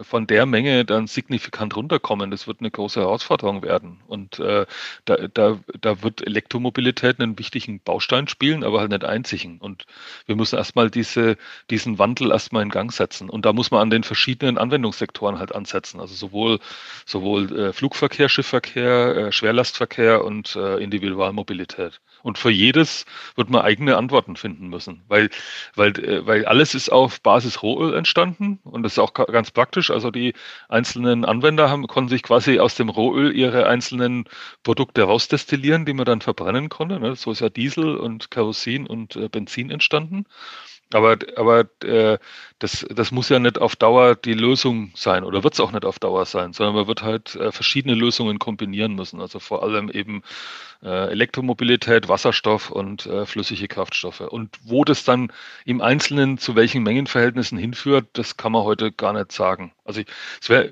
von 0.00 0.26
der 0.26 0.46
Menge 0.46 0.84
dann 0.84 1.06
signifikant 1.06 1.76
runterkommen. 1.76 2.30
Das 2.30 2.46
wird 2.46 2.60
eine 2.60 2.70
große 2.70 3.00
Herausforderung 3.00 3.62
werden. 3.62 4.00
Und 4.06 4.38
äh, 4.38 4.66
da, 5.04 5.16
da, 5.28 5.58
da 5.80 6.02
wird 6.02 6.26
Elektromobilität 6.26 7.20
einen 7.20 7.38
wichtigen 7.38 7.80
Baustein 7.80 8.28
spielen, 8.28 8.64
aber 8.64 8.80
halt 8.80 8.90
nicht 8.90 9.04
einzigen. 9.04 9.58
Und 9.58 9.84
wir 10.26 10.36
müssen 10.36 10.56
erstmal 10.56 10.90
diese, 10.90 11.36
diesen 11.70 11.98
Wandel 11.98 12.30
erstmal 12.30 12.62
in 12.62 12.70
Gang 12.70 12.92
setzen. 12.92 13.30
Und 13.30 13.44
da 13.44 13.52
muss 13.52 13.70
man 13.70 13.80
an 13.80 13.90
den 13.90 14.04
verschiedenen 14.04 14.58
Anwendungssektoren 14.58 15.38
halt 15.38 15.54
ansetzen. 15.54 16.00
Also 16.00 16.14
sowohl, 16.14 16.58
sowohl 17.06 17.58
äh, 17.58 17.72
Flugverkehr, 17.72 18.28
Schiffverkehr, 18.28 19.16
äh, 19.16 19.32
Schwerlastverkehr 19.32 20.24
und 20.24 20.56
äh, 20.56 20.82
Individualmobilität. 20.82 22.00
Und 22.22 22.38
für 22.38 22.50
jedes 22.50 23.04
wird 23.36 23.50
man 23.50 23.62
eigene 23.62 23.96
Antworten 23.96 24.36
finden 24.36 24.68
müssen, 24.68 25.02
weil, 25.08 25.28
weil, 25.74 25.90
äh, 25.98 26.26
weil 26.26 26.46
alles 26.46 26.74
ist 26.74 26.90
auf 26.90 27.20
Basis 27.20 27.62
Rohöl 27.62 27.94
entstanden 27.94 28.60
und 28.64 28.82
das 28.82 28.92
ist 28.92 28.98
auch 28.98 29.12
ganz 29.12 29.50
praktisch. 29.50 29.73
Also 29.90 30.10
die 30.10 30.34
einzelnen 30.68 31.24
Anwender 31.24 31.70
haben, 31.70 31.86
konnten 31.86 32.10
sich 32.10 32.22
quasi 32.22 32.58
aus 32.58 32.74
dem 32.74 32.88
Rohöl 32.88 33.34
ihre 33.34 33.66
einzelnen 33.66 34.24
Produkte 34.62 35.02
rausdestillieren, 35.02 35.84
die 35.84 35.92
man 35.94 36.06
dann 36.06 36.20
verbrennen 36.20 36.68
konnte. 36.68 37.00
Ne? 37.00 37.16
So 37.16 37.32
ist 37.32 37.40
ja 37.40 37.48
Diesel 37.48 37.96
und 37.96 38.30
Kerosin 38.30 38.86
und 38.86 39.16
äh, 39.16 39.28
Benzin 39.28 39.70
entstanden. 39.70 40.26
Aber, 40.94 41.18
aber 41.34 41.64
äh, 41.82 42.18
das, 42.60 42.86
das 42.88 43.10
muss 43.10 43.28
ja 43.28 43.40
nicht 43.40 43.58
auf 43.58 43.74
Dauer 43.74 44.14
die 44.14 44.32
Lösung 44.32 44.92
sein 44.94 45.24
oder 45.24 45.42
wird 45.42 45.54
es 45.54 45.60
auch 45.60 45.72
nicht 45.72 45.84
auf 45.84 45.98
Dauer 45.98 46.24
sein, 46.24 46.52
sondern 46.52 46.76
man 46.76 46.86
wird 46.86 47.02
halt 47.02 47.34
äh, 47.34 47.50
verschiedene 47.50 47.96
Lösungen 47.96 48.38
kombinieren 48.38 48.94
müssen. 48.94 49.20
Also 49.20 49.40
vor 49.40 49.64
allem 49.64 49.90
eben 49.90 50.22
äh, 50.84 51.10
Elektromobilität, 51.10 52.08
Wasserstoff 52.08 52.70
und 52.70 53.06
äh, 53.06 53.26
flüssige 53.26 53.66
Kraftstoffe. 53.66 54.20
Und 54.20 54.56
wo 54.62 54.84
das 54.84 55.02
dann 55.02 55.32
im 55.64 55.80
Einzelnen 55.80 56.38
zu 56.38 56.54
welchen 56.54 56.84
Mengenverhältnissen 56.84 57.58
hinführt, 57.58 58.06
das 58.12 58.36
kann 58.36 58.52
man 58.52 58.62
heute 58.62 58.92
gar 58.92 59.14
nicht 59.14 59.32
sagen. 59.32 59.72
Also 59.84 60.00
es 60.40 60.48
wäre 60.48 60.70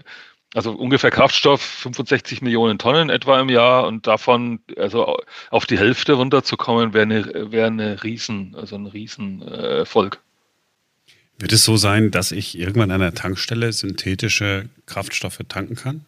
also 0.54 0.72
ungefähr 0.72 1.10
Kraftstoff 1.10 1.62
65 1.62 2.42
Millionen 2.42 2.78
Tonnen 2.78 3.10
etwa 3.10 3.40
im 3.40 3.48
Jahr 3.48 3.86
und 3.86 4.06
davon 4.06 4.60
also 4.76 5.16
auf 5.50 5.66
die 5.66 5.78
Hälfte 5.78 6.14
runterzukommen 6.14 6.92
wäre 6.92 7.02
eine, 7.02 7.52
wäre 7.52 7.66
eine 7.66 8.02
Riesen, 8.02 8.54
also 8.54 8.76
ein 8.76 8.86
Riesenerfolg. 8.86 10.16
Äh, 10.16 11.40
Wird 11.40 11.52
es 11.52 11.64
so 11.64 11.76
sein, 11.76 12.10
dass 12.10 12.32
ich 12.32 12.58
irgendwann 12.58 12.90
an 12.90 13.00
einer 13.02 13.14
Tankstelle 13.14 13.72
synthetische 13.72 14.68
Kraftstoffe 14.86 15.40
tanken 15.48 15.76
kann? 15.76 16.04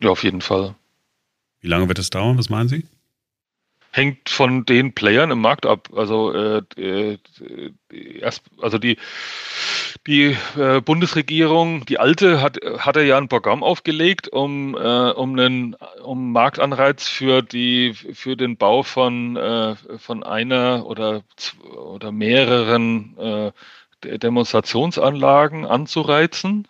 Ja, 0.00 0.10
auf 0.10 0.24
jeden 0.24 0.40
Fall. 0.40 0.74
Wie 1.60 1.68
lange 1.68 1.88
wird 1.88 1.98
es 1.98 2.10
dauern? 2.10 2.38
Was 2.38 2.48
meinen 2.48 2.68
Sie? 2.68 2.84
Hängt 3.94 4.28
von 4.28 4.64
den 4.64 4.92
Playern 4.92 5.30
im 5.30 5.40
Markt 5.40 5.66
ab. 5.66 5.88
Also 5.94 6.32
äh, 6.32 6.62
äh, 6.76 7.18
erst, 8.20 8.42
also 8.60 8.78
die 8.78 8.96
die 10.06 10.36
äh, 10.58 10.80
Bundesregierung, 10.80 11.86
die 11.86 11.98
alte, 11.98 12.42
hat 12.42 12.58
hatte 12.78 13.02
ja 13.02 13.16
ein 13.16 13.28
Programm 13.28 13.62
aufgelegt, 13.62 14.28
um 14.28 14.74
äh, 14.74 15.10
um 15.10 15.38
einen 15.38 15.76
um 16.02 16.32
Marktanreiz 16.32 17.06
für 17.06 17.40
die 17.40 17.94
für 17.94 18.36
den 18.36 18.56
Bau 18.56 18.82
von 18.82 19.36
äh, 19.36 19.76
von 19.98 20.24
einer 20.24 20.86
oder 20.86 21.22
oder 21.76 22.10
mehreren 22.10 23.16
äh, 23.16 23.52
Demonstrationsanlagen 24.18 25.64
anzureizen. 25.64 26.66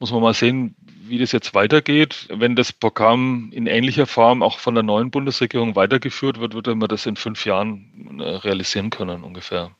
Muss 0.00 0.10
man 0.10 0.22
mal 0.22 0.34
sehen, 0.34 0.74
wie 1.14 1.18
das 1.18 1.30
jetzt 1.30 1.54
weitergeht. 1.54 2.26
Wenn 2.28 2.56
das 2.56 2.72
Programm 2.72 3.50
in 3.52 3.66
ähnlicher 3.66 4.06
Form 4.06 4.42
auch 4.42 4.58
von 4.58 4.74
der 4.74 4.82
neuen 4.82 5.12
Bundesregierung 5.12 5.76
weitergeführt 5.76 6.40
wird, 6.40 6.54
würde 6.54 6.74
man 6.74 6.88
das 6.88 7.06
in 7.06 7.14
fünf 7.14 7.46
Jahren 7.46 8.18
äh, 8.18 8.24
realisieren 8.24 8.90
können 8.90 9.22
ungefähr. 9.22 9.70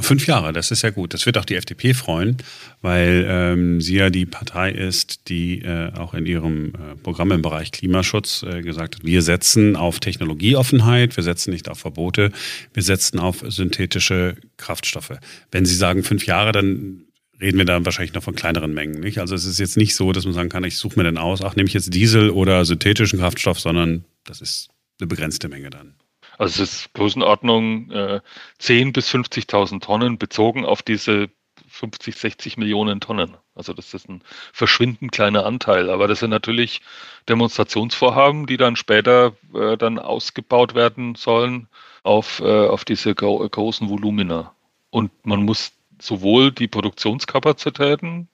Fünf 0.00 0.26
Jahre, 0.26 0.52
das 0.52 0.72
ist 0.72 0.82
ja 0.82 0.90
gut. 0.90 1.14
Das 1.14 1.24
wird 1.24 1.38
auch 1.38 1.44
die 1.44 1.54
FDP 1.54 1.94
freuen, 1.94 2.36
weil 2.82 3.24
ähm, 3.28 3.80
sie 3.80 3.96
ja 3.96 4.10
die 4.10 4.26
Partei 4.26 4.72
ist, 4.72 5.28
die 5.28 5.62
äh, 5.62 5.92
auch 5.94 6.12
in 6.12 6.26
ihrem 6.26 6.74
äh, 6.74 6.96
Programm 7.02 7.30
im 7.30 7.42
Bereich 7.42 7.70
Klimaschutz 7.70 8.42
äh, 8.42 8.60
gesagt 8.60 8.96
hat, 8.96 9.04
wir 9.04 9.22
setzen 9.22 9.76
auf 9.76 10.00
Technologieoffenheit, 10.00 11.16
wir 11.16 11.22
setzen 11.22 11.52
nicht 11.52 11.68
auf 11.68 11.78
Verbote, 11.78 12.32
wir 12.74 12.82
setzen 12.82 13.20
auf 13.20 13.44
synthetische 13.46 14.36
Kraftstoffe. 14.58 15.12
Wenn 15.50 15.64
Sie 15.64 15.76
sagen 15.76 16.02
fünf 16.02 16.26
Jahre, 16.26 16.52
dann 16.52 17.04
reden 17.40 17.58
wir 17.58 17.64
da 17.64 17.84
wahrscheinlich 17.84 18.14
noch 18.14 18.22
von 18.22 18.34
kleineren 18.34 18.74
Mengen. 18.74 19.00
Nicht? 19.00 19.18
Also 19.18 19.34
es 19.34 19.44
ist 19.44 19.58
jetzt 19.58 19.76
nicht 19.76 19.94
so, 19.94 20.12
dass 20.12 20.24
man 20.24 20.34
sagen 20.34 20.48
kann, 20.48 20.64
ich 20.64 20.78
suche 20.78 20.98
mir 20.98 21.04
dann 21.04 21.18
aus, 21.18 21.42
ach, 21.42 21.56
nehme 21.56 21.68
ich 21.68 21.74
jetzt 21.74 21.92
Diesel 21.92 22.30
oder 22.30 22.64
synthetischen 22.64 23.18
Kraftstoff, 23.18 23.60
sondern 23.60 24.04
das 24.24 24.40
ist 24.40 24.68
eine 25.00 25.06
begrenzte 25.06 25.48
Menge 25.48 25.70
dann. 25.70 25.94
Also 26.38 26.62
es 26.62 26.70
ist 26.70 26.94
Größenordnung 26.94 27.90
äh, 27.90 28.20
10.000 28.60 28.92
bis 28.92 29.08
50.000 29.08 29.80
Tonnen 29.80 30.18
bezogen 30.18 30.64
auf 30.64 30.82
diese 30.82 31.28
50, 31.68 32.16
60 32.16 32.56
Millionen 32.56 33.00
Tonnen. 33.00 33.36
Also 33.54 33.72
das 33.72 33.94
ist 33.94 34.08
ein 34.08 34.22
verschwindend 34.52 35.12
kleiner 35.12 35.46
Anteil. 35.46 35.90
Aber 35.90 36.08
das 36.08 36.20
sind 36.20 36.30
natürlich 36.30 36.80
Demonstrationsvorhaben, 37.28 38.46
die 38.46 38.56
dann 38.56 38.76
später 38.76 39.36
äh, 39.54 39.76
dann 39.76 39.98
ausgebaut 39.98 40.74
werden 40.74 41.14
sollen 41.14 41.68
auf, 42.02 42.40
äh, 42.40 42.66
auf 42.66 42.84
diese 42.84 43.14
gro 43.14 43.48
großen 43.48 43.88
Volumina. 43.88 44.54
Und 44.90 45.10
man 45.24 45.44
muss 45.44 45.72
sowohl 46.04 46.52
die 46.52 46.68
Produktionskapazitäten 46.68 48.28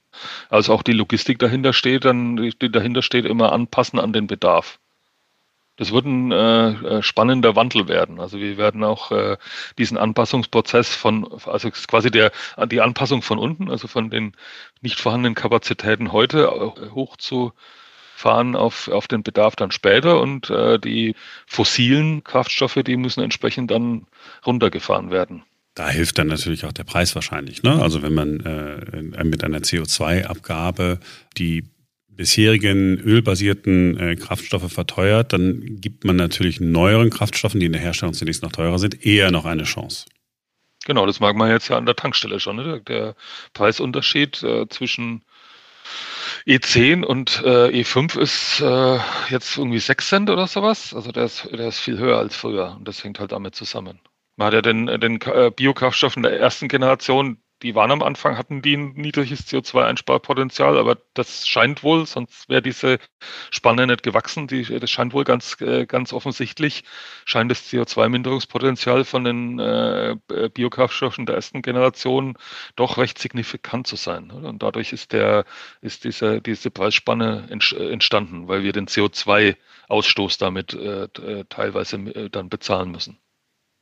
als 0.48 0.70
auch 0.70 0.82
die 0.82 0.92
Logistik 0.92 1.38
dahinter 1.38 1.72
steht, 1.72 2.04
dann 2.04 2.36
die 2.36 2.72
dahinter 2.72 3.02
steht, 3.02 3.24
immer 3.24 3.52
anpassen 3.52 3.98
an 3.98 4.12
den 4.12 4.26
Bedarf. 4.26 4.78
Das 5.76 5.92
wird 5.92 6.04
ein 6.04 6.30
äh, 6.30 6.70
äh, 6.72 7.02
spannender 7.02 7.56
Wandel 7.56 7.88
werden. 7.88 8.20
Also 8.20 8.38
wir 8.38 8.58
werden 8.58 8.84
auch 8.84 9.12
äh, 9.12 9.38
diesen 9.78 9.96
Anpassungsprozess 9.96 10.94
von, 10.94 11.26
also 11.46 11.70
quasi 11.70 12.10
der, 12.10 12.32
die 12.66 12.82
Anpassung 12.82 13.22
von 13.22 13.38
unten, 13.38 13.70
also 13.70 13.88
von 13.88 14.10
den 14.10 14.36
nicht 14.82 15.00
vorhandenen 15.00 15.34
Kapazitäten 15.34 16.12
heute 16.12 16.74
äh, 16.76 16.90
hochzufahren 16.90 18.56
auf, 18.56 18.88
auf 18.88 19.08
den 19.08 19.22
Bedarf 19.22 19.56
dann 19.56 19.70
später 19.70 20.20
und 20.20 20.50
äh, 20.50 20.78
die 20.78 21.14
fossilen 21.46 22.24
Kraftstoffe, 22.24 22.80
die 22.84 22.98
müssen 22.98 23.22
entsprechend 23.22 23.70
dann 23.70 24.06
runtergefahren 24.44 25.10
werden. 25.10 25.44
Da 25.80 25.88
hilft 25.88 26.18
dann 26.18 26.26
natürlich 26.26 26.66
auch 26.66 26.72
der 26.72 26.84
Preis 26.84 27.14
wahrscheinlich. 27.14 27.62
Ne? 27.62 27.80
Also 27.80 28.02
wenn 28.02 28.12
man 28.12 28.40
äh, 28.40 29.24
mit 29.24 29.42
einer 29.42 29.60
CO2-Abgabe 29.60 31.00
die 31.38 31.64
bisherigen 32.06 32.98
ölbasierten 33.00 33.96
äh, 33.98 34.14
Kraftstoffe 34.16 34.70
verteuert, 34.70 35.32
dann 35.32 35.80
gibt 35.80 36.04
man 36.04 36.16
natürlich 36.16 36.60
neueren 36.60 37.08
Kraftstoffen, 37.08 37.60
die 37.60 37.64
in 37.66 37.72
der 37.72 37.80
Herstellung 37.80 38.12
zunächst 38.12 38.42
noch 38.42 38.52
teurer 38.52 38.78
sind, 38.78 39.06
eher 39.06 39.30
noch 39.30 39.46
eine 39.46 39.62
Chance. 39.62 40.04
Genau, 40.84 41.06
das 41.06 41.18
mag 41.18 41.34
man 41.34 41.48
jetzt 41.48 41.68
ja 41.68 41.78
an 41.78 41.86
der 41.86 41.96
Tankstelle 41.96 42.40
schon. 42.40 42.56
Ne? 42.56 42.82
Der 42.82 43.16
Preisunterschied 43.54 44.42
äh, 44.42 44.68
zwischen 44.68 45.24
E10 46.46 47.04
und 47.04 47.42
äh, 47.42 47.68
E5 47.68 48.18
ist 48.18 48.60
äh, 48.60 48.98
jetzt 49.30 49.56
irgendwie 49.56 49.78
6 49.78 50.06
Cent 50.06 50.28
oder 50.28 50.46
sowas. 50.46 50.92
Also 50.92 51.10
der 51.10 51.24
ist, 51.24 51.48
der 51.50 51.68
ist 51.68 51.78
viel 51.78 51.96
höher 51.96 52.18
als 52.18 52.36
früher 52.36 52.76
und 52.76 52.86
das 52.86 53.02
hängt 53.02 53.18
halt 53.18 53.32
damit 53.32 53.54
zusammen. 53.54 53.98
Man 54.40 54.46
hat 54.46 54.54
ja 54.54 54.62
den, 54.62 54.86
den 54.86 55.20
äh, 55.20 55.50
Biokraftstoffen 55.54 56.22
der 56.22 56.40
ersten 56.40 56.68
Generation, 56.68 57.42
die 57.62 57.74
waren 57.74 57.90
am 57.90 58.02
Anfang, 58.02 58.38
hatten 58.38 58.62
die 58.62 58.74
ein 58.74 58.92
niedriges 58.94 59.46
CO2-Einsparpotenzial, 59.46 60.78
aber 60.78 60.96
das 61.12 61.46
scheint 61.46 61.82
wohl, 61.82 62.06
sonst 62.06 62.48
wäre 62.48 62.62
diese 62.62 63.00
Spanne 63.50 63.86
nicht 63.86 64.02
gewachsen. 64.02 64.46
Die, 64.46 64.62
das 64.62 64.90
scheint 64.90 65.12
wohl 65.12 65.24
ganz, 65.24 65.60
äh, 65.60 65.84
ganz 65.84 66.14
offensichtlich, 66.14 66.84
scheint 67.26 67.50
das 67.50 67.70
CO2-Minderungspotenzial 67.70 69.04
von 69.04 69.24
den 69.24 69.58
äh, 69.58 70.16
Biokraftstoffen 70.54 71.26
der 71.26 71.34
ersten 71.34 71.60
Generation 71.60 72.38
doch 72.76 72.96
recht 72.96 73.18
signifikant 73.18 73.88
zu 73.88 73.96
sein. 73.96 74.30
Und 74.30 74.62
dadurch 74.62 74.94
ist 74.94 75.12
der, 75.12 75.44
ist 75.82 76.04
diese, 76.04 76.40
diese 76.40 76.70
Preisspanne 76.70 77.46
entstanden, 77.50 78.48
weil 78.48 78.62
wir 78.62 78.72
den 78.72 78.86
CO2-Ausstoß 78.86 80.38
damit 80.38 80.72
äh, 80.72 81.44
teilweise 81.50 81.96
äh, 81.98 82.30
dann 82.30 82.48
bezahlen 82.48 82.90
müssen. 82.90 83.20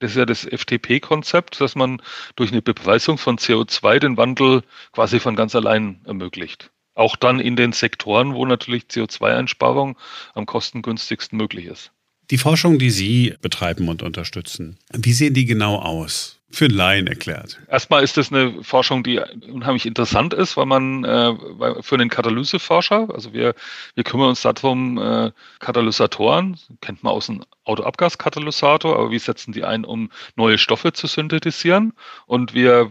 Das 0.01 0.13
ist 0.13 0.17
ja 0.17 0.27
das 0.27 0.45
FTP-Konzept, 0.45 1.61
dass 1.61 1.75
man 1.75 2.01
durch 2.37 2.53
eine 2.53 2.63
Bepreisung 2.63 3.19
von 3.19 3.39
CO2 3.39 3.99
den 3.99 4.17
Wandel 4.17 4.63
quasi 4.93 5.19
von 5.19 5.35
ganz 5.35 5.55
allein 5.55 6.01
ermöglicht. 6.05 6.71
Auch 6.95 7.17
dann 7.17 7.41
in 7.41 7.57
den 7.57 7.73
Sektoren, 7.73 8.35
wo 8.35 8.45
natürlich 8.47 8.85
CO2-Einsparung 8.85 9.97
am 10.35 10.47
kostengünstigsten 10.47 11.37
möglich 11.37 11.67
ist. 11.67 11.93
Die 12.31 12.39
Forschung, 12.39 12.79
die 12.79 12.91
Sie 12.91 13.35
betreiben 13.41 13.89
und 13.89 14.03
unterstützen, 14.03 14.79
wie 14.93 15.13
sehen 15.13 15.35
die 15.35 15.47
genau 15.47 15.77
aus? 15.77 16.38
Für 16.51 16.65
einen 16.65 16.75
Laien 16.75 17.07
erklärt? 17.07 17.61
Erstmal 17.69 18.03
ist 18.03 18.17
das 18.17 18.33
eine 18.33 18.63
Forschung, 18.63 19.03
die 19.03 19.21
unheimlich 19.51 19.85
interessant 19.87 20.33
ist, 20.33 20.57
weil 20.57 20.67
man 20.67 21.05
äh, 21.05 21.35
für 21.83 21.95
einen 21.97 22.09
Katalyseforscher, 22.09 23.09
also 23.13 23.33
wir, 23.33 23.55
wir 23.95 24.05
kümmern 24.05 24.31
uns 24.31 24.43
darum, 24.43 24.99
äh, 24.99 25.31
Katalysatoren, 25.59 26.59
kennt 26.81 27.03
man 27.03 27.13
aus 27.13 27.27
dem 27.27 27.45
Autoabgaskatalysator, 27.65 28.99
aber 28.99 29.11
wir 29.11 29.21
setzen 29.21 29.53
die 29.53 29.65
ein, 29.65 29.85
um 29.85 30.11
neue 30.37 30.57
Stoffe 30.57 30.93
zu 30.93 31.07
synthetisieren. 31.07 31.93
Und 32.27 32.55
wir 32.55 32.91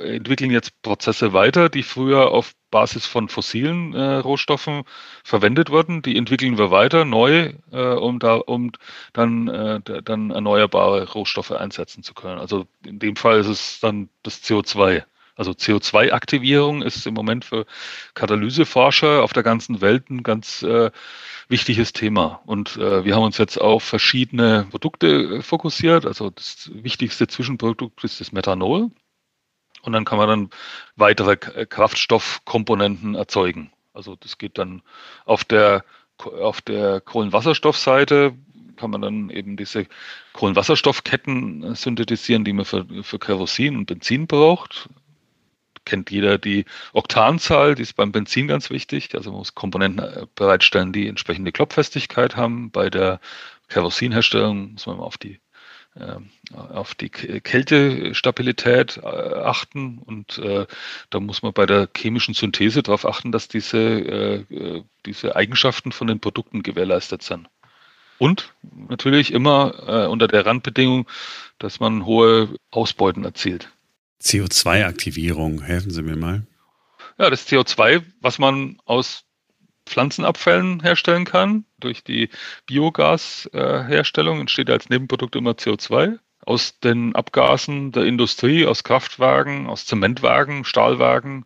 entwickeln 0.00 0.50
jetzt 0.50 0.82
Prozesse 0.82 1.32
weiter, 1.32 1.68
die 1.68 1.82
früher 1.82 2.30
auf 2.30 2.54
Basis 2.70 3.06
von 3.06 3.28
fossilen 3.28 3.94
äh, 3.94 4.16
Rohstoffen 4.16 4.82
verwendet 5.24 5.70
wurden. 5.70 6.02
Die 6.02 6.16
entwickeln 6.16 6.58
wir 6.58 6.70
weiter 6.70 7.04
neu, 7.04 7.52
äh, 7.72 7.82
um 7.82 8.18
da 8.18 8.34
um 8.36 8.72
dann 9.12 9.48
äh, 9.48 9.80
dann 10.02 10.30
erneuerbare 10.30 11.10
Rohstoffe 11.10 11.52
einsetzen 11.52 12.02
zu 12.02 12.14
können. 12.14 12.38
Also 12.38 12.66
in 12.84 12.98
dem 12.98 13.16
Fall 13.16 13.40
ist 13.40 13.48
es 13.48 13.80
dann 13.80 14.08
das 14.22 14.42
CO2. 14.42 15.04
Also 15.40 15.52
CO2-Aktivierung 15.52 16.82
ist 16.82 17.06
im 17.06 17.14
Moment 17.14 17.46
für 17.46 17.64
Katalyseforscher 18.12 19.22
auf 19.22 19.32
der 19.32 19.42
ganzen 19.42 19.80
Welt 19.80 20.10
ein 20.10 20.22
ganz 20.22 20.62
äh, 20.62 20.90
wichtiges 21.48 21.94
Thema. 21.94 22.42
Und 22.44 22.76
äh, 22.76 23.04
wir 23.06 23.14
haben 23.14 23.22
uns 23.22 23.38
jetzt 23.38 23.58
auf 23.58 23.82
verschiedene 23.82 24.66
Produkte 24.70 25.06
äh, 25.06 25.42
fokussiert. 25.42 26.04
Also 26.04 26.28
das 26.28 26.70
wichtigste 26.74 27.26
Zwischenprodukt 27.26 28.04
ist 28.04 28.20
das 28.20 28.32
Methanol. 28.32 28.90
Und 29.82 29.92
dann 29.92 30.04
kann 30.04 30.18
man 30.18 30.28
dann 30.28 30.50
weitere 30.96 31.32
äh, 31.54 31.66
Kraftstoffkomponenten 31.66 33.14
erzeugen. 33.14 33.72
Also 33.92 34.16
das 34.16 34.38
geht 34.38 34.58
dann 34.58 34.82
auf 35.24 35.44
der, 35.44 35.84
auf 36.18 36.60
der 36.60 37.00
Kohlenwasserstoffseite 37.00 38.34
kann 38.80 38.90
man 38.90 39.02
dann 39.02 39.30
eben 39.30 39.56
diese 39.56 39.86
Kohlenwasserstoffketten 40.32 41.62
äh, 41.62 41.74
synthetisieren, 41.76 42.44
die 42.44 42.54
man 42.54 42.64
für, 42.64 42.86
für 43.02 43.18
Kerosin 43.18 43.76
und 43.76 43.86
Benzin 43.86 44.26
braucht. 44.26 44.88
Kennt 45.84 46.10
jeder 46.10 46.38
die 46.38 46.64
Oktanzahl, 46.92 47.74
die 47.74 47.82
ist 47.82 47.94
beim 47.94 48.10
Benzin 48.10 48.48
ganz 48.48 48.70
wichtig. 48.70 49.14
Also 49.14 49.30
man 49.30 49.40
muss 49.40 49.54
Komponenten 49.54 50.04
äh, 50.04 50.26
bereitstellen, 50.34 50.92
die 50.94 51.08
entsprechende 51.08 51.52
Klopffestigkeit 51.52 52.36
haben. 52.36 52.70
Bei 52.70 52.88
der 52.88 53.20
Kerosinherstellung 53.68 54.72
muss 54.72 54.86
man 54.86 54.98
auf 54.98 55.18
die 55.18 55.40
auf 56.52 56.94
die 56.94 57.08
Kältestabilität 57.08 58.98
äh, 58.98 59.06
achten 59.06 59.98
und 59.98 60.38
äh, 60.38 60.66
da 61.10 61.20
muss 61.20 61.42
man 61.42 61.52
bei 61.52 61.66
der 61.66 61.88
chemischen 61.96 62.34
Synthese 62.34 62.82
darauf 62.82 63.04
achten, 63.04 63.32
dass 63.32 63.48
diese, 63.48 63.78
äh, 63.78 64.82
diese 65.04 65.36
Eigenschaften 65.36 65.92
von 65.92 66.06
den 66.06 66.20
Produkten 66.20 66.62
gewährleistet 66.62 67.22
sind. 67.22 67.48
Und 68.18 68.54
natürlich 68.62 69.32
immer 69.32 70.10
unter 70.10 70.28
der 70.28 70.44
Randbedingung, 70.44 71.08
dass 71.58 71.80
man 71.80 72.04
hohe 72.04 72.54
Ausbeuten 72.70 73.24
erzielt. 73.24 73.72
CO2-Aktivierung, 74.20 75.62
helfen 75.62 75.90
Sie 75.90 76.02
mir 76.02 76.16
mal. 76.16 76.42
Ja, 77.16 77.30
das 77.30 77.48
CO2, 77.48 78.02
was 78.20 78.38
man 78.38 78.78
aus 78.84 79.24
Pflanzenabfällen 79.90 80.80
herstellen 80.80 81.24
kann. 81.24 81.64
Durch 81.78 82.04
die 82.04 82.30
Biogasherstellung 82.66 84.40
entsteht 84.40 84.70
als 84.70 84.88
Nebenprodukt 84.88 85.36
immer 85.36 85.52
CO2. 85.52 86.18
Aus 86.46 86.78
den 86.80 87.14
Abgasen 87.14 87.92
der 87.92 88.04
Industrie, 88.04 88.66
aus 88.66 88.84
Kraftwagen, 88.84 89.66
aus 89.66 89.84
Zementwagen, 89.84 90.64
Stahlwagen 90.64 91.44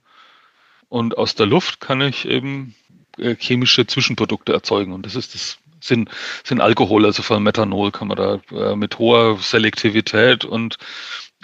und 0.88 1.18
aus 1.18 1.34
der 1.34 1.46
Luft 1.46 1.80
kann 1.80 2.00
ich 2.00 2.28
eben 2.28 2.74
äh, 3.18 3.34
chemische 3.36 3.86
Zwischenprodukte 3.86 4.52
erzeugen. 4.52 4.92
Und 4.92 5.04
das 5.06 5.16
ist 5.16 5.34
das 5.34 5.58
sind, 5.80 6.10
sind 6.44 6.60
Alkohol, 6.60 7.04
also 7.04 7.22
von 7.22 7.42
Methanol 7.42 7.90
kann 7.90 8.08
man 8.08 8.16
da 8.16 8.40
äh, 8.52 8.76
mit 8.76 8.98
hoher 8.98 9.38
Selektivität 9.38 10.44
und, 10.44 10.78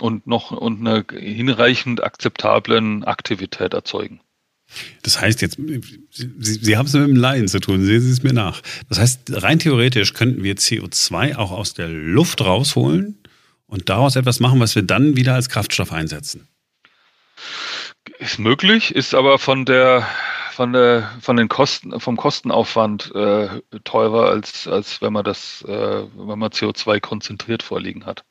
und 0.01 0.27
noch 0.27 0.51
und 0.51 0.81
einer 0.81 1.05
hinreichend 1.11 2.03
akzeptablen 2.03 3.05
Aktivität 3.05 3.75
erzeugen. 3.75 4.21
Das 5.03 5.21
heißt 5.21 5.43
jetzt, 5.43 5.59
Sie, 6.11 6.31
Sie 6.39 6.77
haben 6.77 6.87
es 6.87 6.93
mit 6.93 7.03
dem 7.03 7.17
Laien 7.17 7.49
zu 7.49 7.61
tun, 7.61 7.85
sehen 7.85 8.01
Sie 8.01 8.11
es 8.11 8.23
mir 8.23 8.33
nach. 8.33 8.61
Das 8.89 8.99
heißt, 8.99 9.43
rein 9.43 9.59
theoretisch 9.59 10.15
könnten 10.15 10.43
wir 10.43 10.57
CO2 10.57 11.37
auch 11.37 11.51
aus 11.51 11.75
der 11.75 11.89
Luft 11.89 12.41
rausholen 12.41 13.19
und 13.67 13.89
daraus 13.89 14.17
etwas 14.17 14.41
machen, 14.41 14.61
was 14.61 14.75
wir 14.75 14.83
dann 14.83 15.17
wieder 15.17 15.35
als 15.35 15.49
Kraftstoff 15.49 15.93
einsetzen. 15.93 16.49
Ist 18.19 18.39
möglich, 18.39 18.95
ist 18.95 19.15
aber 19.15 19.39
von 19.39 19.65
der 19.65 20.07
von 20.53 20.73
der 20.73 21.11
von 21.21 21.37
den 21.37 21.49
Kosten 21.49 21.99
vom 22.01 22.17
Kostenaufwand 22.17 23.15
äh, 23.15 23.49
teurer 23.85 24.29
als 24.29 24.67
als 24.67 25.01
wenn 25.01 25.13
man 25.13 25.25
das 25.25 25.63
äh, 25.67 26.03
wenn 26.15 26.39
man 26.39 26.51
CO2 26.51 27.01
konzentriert 27.01 27.63
vorliegen 27.63 28.05
hat. 28.05 28.25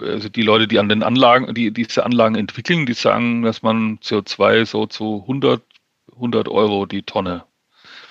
Also 0.00 0.28
die 0.28 0.42
Leute, 0.42 0.66
die 0.68 0.78
an 0.78 0.88
den 0.88 1.02
Anlagen, 1.02 1.52
die 1.54 1.70
diese 1.70 2.04
Anlagen 2.04 2.34
entwickeln, 2.34 2.86
die 2.86 2.94
sagen, 2.94 3.42
dass 3.42 3.62
man 3.62 3.98
CO2 3.98 4.64
so 4.64 4.86
zu 4.86 5.22
100 5.22 5.62
100 6.22 6.48
Euro 6.48 6.86
die 6.86 7.02
Tonne 7.02 7.44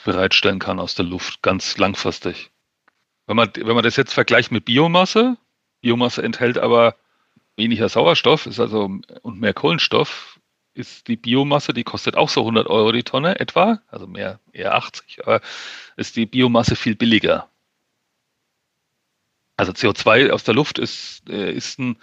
bereitstellen 0.03 0.59
kann 0.59 0.79
aus 0.79 0.95
der 0.95 1.05
Luft, 1.05 1.41
ganz 1.41 1.77
langfristig. 1.77 2.51
Wenn 3.25 3.37
man, 3.37 3.49
wenn 3.55 3.73
man 3.73 3.83
das 3.83 3.95
jetzt 3.95 4.13
vergleicht 4.13 4.51
mit 4.51 4.65
Biomasse, 4.65 5.37
Biomasse 5.79 6.21
enthält 6.21 6.57
aber 6.57 6.95
weniger 7.55 7.87
Sauerstoff, 7.87 8.45
ist 8.47 8.59
also 8.59 8.99
und 9.21 9.39
mehr 9.39 9.53
Kohlenstoff, 9.53 10.39
ist 10.73 11.07
die 11.07 11.15
Biomasse, 11.15 11.73
die 11.73 11.85
kostet 11.85 12.17
auch 12.17 12.29
so 12.29 12.41
100 12.41 12.67
Euro 12.67 12.91
die 12.91 13.03
Tonne 13.03 13.39
etwa, 13.39 13.81
also 13.87 14.07
mehr, 14.07 14.39
eher 14.51 14.75
80, 14.75 15.19
aber 15.25 15.41
ist 15.95 16.17
die 16.17 16.25
Biomasse 16.25 16.75
viel 16.75 16.95
billiger. 16.95 17.47
Also 19.55 19.71
CO2 19.71 20.31
aus 20.31 20.43
der 20.43 20.55
Luft 20.55 20.79
ist, 20.79 21.29
äh, 21.29 21.51
ist 21.51 21.79
ein 21.79 21.97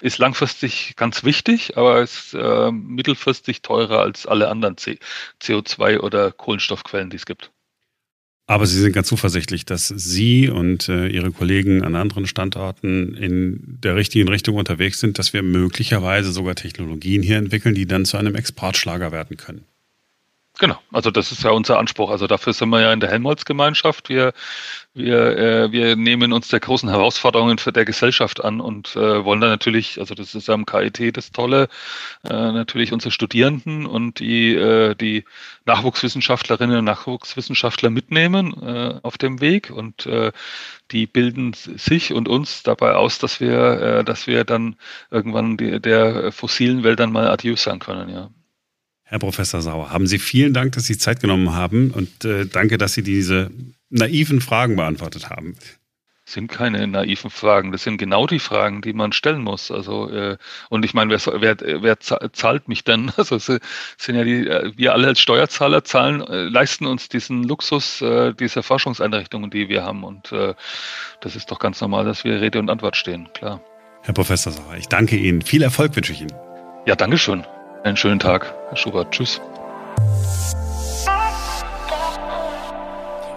ist 0.00 0.18
langfristig 0.18 0.94
ganz 0.96 1.24
wichtig, 1.24 1.76
aber 1.76 2.02
ist 2.02 2.34
äh, 2.34 2.70
mittelfristig 2.70 3.62
teurer 3.62 4.00
als 4.00 4.26
alle 4.26 4.48
anderen 4.48 4.76
CO2 4.76 5.98
oder 6.00 6.32
Kohlenstoffquellen, 6.32 7.10
die 7.10 7.16
es 7.16 7.26
gibt. 7.26 7.50
Aber 8.50 8.66
Sie 8.66 8.80
sind 8.80 8.94
ganz 8.94 9.08
zuversichtlich, 9.08 9.66
dass 9.66 9.88
Sie 9.88 10.48
und 10.48 10.88
äh, 10.88 11.08
Ihre 11.08 11.32
Kollegen 11.32 11.84
an 11.84 11.94
anderen 11.94 12.26
Standorten 12.26 13.14
in 13.14 13.60
der 13.82 13.94
richtigen 13.94 14.26
Richtung 14.28 14.56
unterwegs 14.56 15.00
sind, 15.00 15.18
dass 15.18 15.34
wir 15.34 15.42
möglicherweise 15.42 16.32
sogar 16.32 16.54
Technologien 16.54 17.22
hier 17.22 17.36
entwickeln, 17.36 17.74
die 17.74 17.86
dann 17.86 18.06
zu 18.06 18.16
einem 18.16 18.34
Exportschlager 18.34 19.12
werden 19.12 19.36
können. 19.36 19.67
Genau, 20.60 20.76
also 20.92 21.12
das 21.12 21.30
ist 21.30 21.44
ja 21.44 21.50
unser 21.50 21.78
Anspruch. 21.78 22.10
Also 22.10 22.26
dafür 22.26 22.52
sind 22.52 22.68
wir 22.70 22.80
ja 22.80 22.92
in 22.92 22.98
der 22.98 23.10
Helmholtz-Gemeinschaft. 23.10 24.08
Wir, 24.08 24.32
wir, 24.92 25.38
äh, 25.38 25.72
wir 25.72 25.94
nehmen 25.94 26.32
uns 26.32 26.48
der 26.48 26.58
großen 26.58 26.88
Herausforderungen 26.88 27.58
für 27.58 27.72
der 27.72 27.84
Gesellschaft 27.84 28.44
an 28.44 28.60
und 28.60 28.96
äh, 28.96 29.24
wollen 29.24 29.40
dann 29.40 29.50
natürlich, 29.50 30.00
also 30.00 30.16
das 30.16 30.34
ist 30.34 30.50
am 30.50 30.66
KIT 30.66 31.16
das 31.16 31.30
Tolle, 31.30 31.68
äh, 32.24 32.32
natürlich 32.32 32.92
unsere 32.92 33.12
Studierenden 33.12 33.86
und 33.86 34.18
die, 34.18 34.52
äh, 34.56 34.96
die 34.96 35.24
Nachwuchswissenschaftlerinnen 35.66 36.78
und 36.78 36.84
Nachwuchswissenschaftler 36.86 37.90
mitnehmen 37.90 38.52
äh, 38.60 38.98
auf 39.04 39.16
dem 39.16 39.40
Weg 39.40 39.70
und 39.70 40.06
äh, 40.06 40.32
die 40.90 41.06
bilden 41.06 41.52
sich 41.52 42.12
und 42.12 42.28
uns 42.28 42.64
dabei 42.64 42.94
aus, 42.94 43.20
dass 43.20 43.38
wir, 43.40 43.80
äh, 43.80 44.04
dass 44.04 44.26
wir 44.26 44.42
dann 44.42 44.74
irgendwann 45.12 45.56
die, 45.56 45.80
der 45.80 46.32
fossilen 46.32 46.82
Welt 46.82 46.98
dann 46.98 47.12
mal 47.12 47.28
Adieu 47.28 47.54
sagen 47.54 47.78
können, 47.78 48.08
ja. 48.08 48.30
Herr 49.10 49.18
Professor 49.18 49.62
Sauer, 49.62 49.90
haben 49.90 50.06
Sie 50.06 50.18
vielen 50.18 50.52
Dank, 50.52 50.72
dass 50.72 50.84
Sie 50.84 50.98
Zeit 50.98 51.20
genommen 51.20 51.54
haben 51.54 51.92
und 51.92 52.26
äh, 52.26 52.44
danke, 52.44 52.76
dass 52.76 52.92
Sie 52.92 53.02
diese 53.02 53.50
naiven 53.88 54.42
Fragen 54.42 54.76
beantwortet 54.76 55.30
haben. 55.30 55.56
Das 56.26 56.34
sind 56.34 56.48
keine 56.48 56.86
naiven 56.86 57.30
Fragen, 57.30 57.72
das 57.72 57.84
sind 57.84 57.96
genau 57.96 58.26
die 58.26 58.38
Fragen, 58.38 58.82
die 58.82 58.92
man 58.92 59.12
stellen 59.12 59.40
muss. 59.40 59.70
Also 59.70 60.10
äh, 60.10 60.36
und 60.68 60.84
ich 60.84 60.92
meine, 60.92 61.10
wer, 61.10 61.40
wer, 61.40 61.82
wer 61.82 61.98
zahlt 62.00 62.68
mich 62.68 62.84
denn? 62.84 63.10
Also 63.16 63.36
es 63.36 63.46
sind 63.46 64.14
ja 64.14 64.24
die, 64.24 64.46
äh, 64.46 64.72
wir 64.76 64.92
alle 64.92 65.06
als 65.06 65.20
Steuerzahler 65.20 65.84
zahlen, 65.84 66.20
äh, 66.20 66.42
leisten 66.42 66.84
uns 66.84 67.08
diesen 67.08 67.44
Luxus 67.44 68.02
äh, 68.02 68.34
dieser 68.34 68.62
Forschungseinrichtungen, 68.62 69.48
die 69.48 69.70
wir 69.70 69.84
haben. 69.84 70.04
Und 70.04 70.30
äh, 70.32 70.52
das 71.22 71.34
ist 71.34 71.50
doch 71.50 71.60
ganz 71.60 71.80
normal, 71.80 72.04
dass 72.04 72.24
wir 72.24 72.42
Rede 72.42 72.58
und 72.58 72.68
Antwort 72.68 72.96
stehen, 72.96 73.30
klar. 73.32 73.62
Herr 74.02 74.12
Professor 74.12 74.52
Sauer, 74.52 74.76
ich 74.76 74.88
danke 74.88 75.16
Ihnen. 75.16 75.40
Viel 75.40 75.62
Erfolg 75.62 75.96
wünsche 75.96 76.12
ich 76.12 76.20
Ihnen. 76.20 76.34
Ja, 76.84 76.94
Dankeschön. 76.94 77.46
Einen 77.84 77.96
schönen 77.96 78.18
Tag, 78.18 78.54
Herr 78.68 78.76
Schubert. 78.76 79.12
Tschüss. 79.12 79.40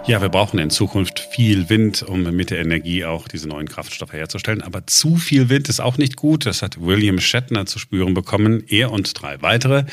Ja, 0.04 0.20
wir 0.20 0.30
brauchen 0.30 0.58
in 0.58 0.68
Zukunft 0.68 1.20
viel 1.20 1.68
Wind, 1.68 2.02
um 2.02 2.24
mit 2.24 2.50
der 2.50 2.58
Energie 2.58 3.04
auch 3.04 3.28
diese 3.28 3.48
neuen 3.48 3.68
Kraftstoffe 3.68 4.12
herzustellen. 4.12 4.60
Aber 4.60 4.84
zu 4.88 5.14
viel 5.14 5.48
Wind 5.48 5.68
ist 5.68 5.80
auch 5.80 5.96
nicht 5.96 6.16
gut. 6.16 6.44
Das 6.44 6.60
hat 6.60 6.80
William 6.80 7.20
Shatner 7.20 7.66
zu 7.66 7.78
spüren 7.78 8.12
bekommen. 8.12 8.64
Er 8.66 8.90
und 8.90 9.22
drei 9.22 9.40
weitere 9.42 9.84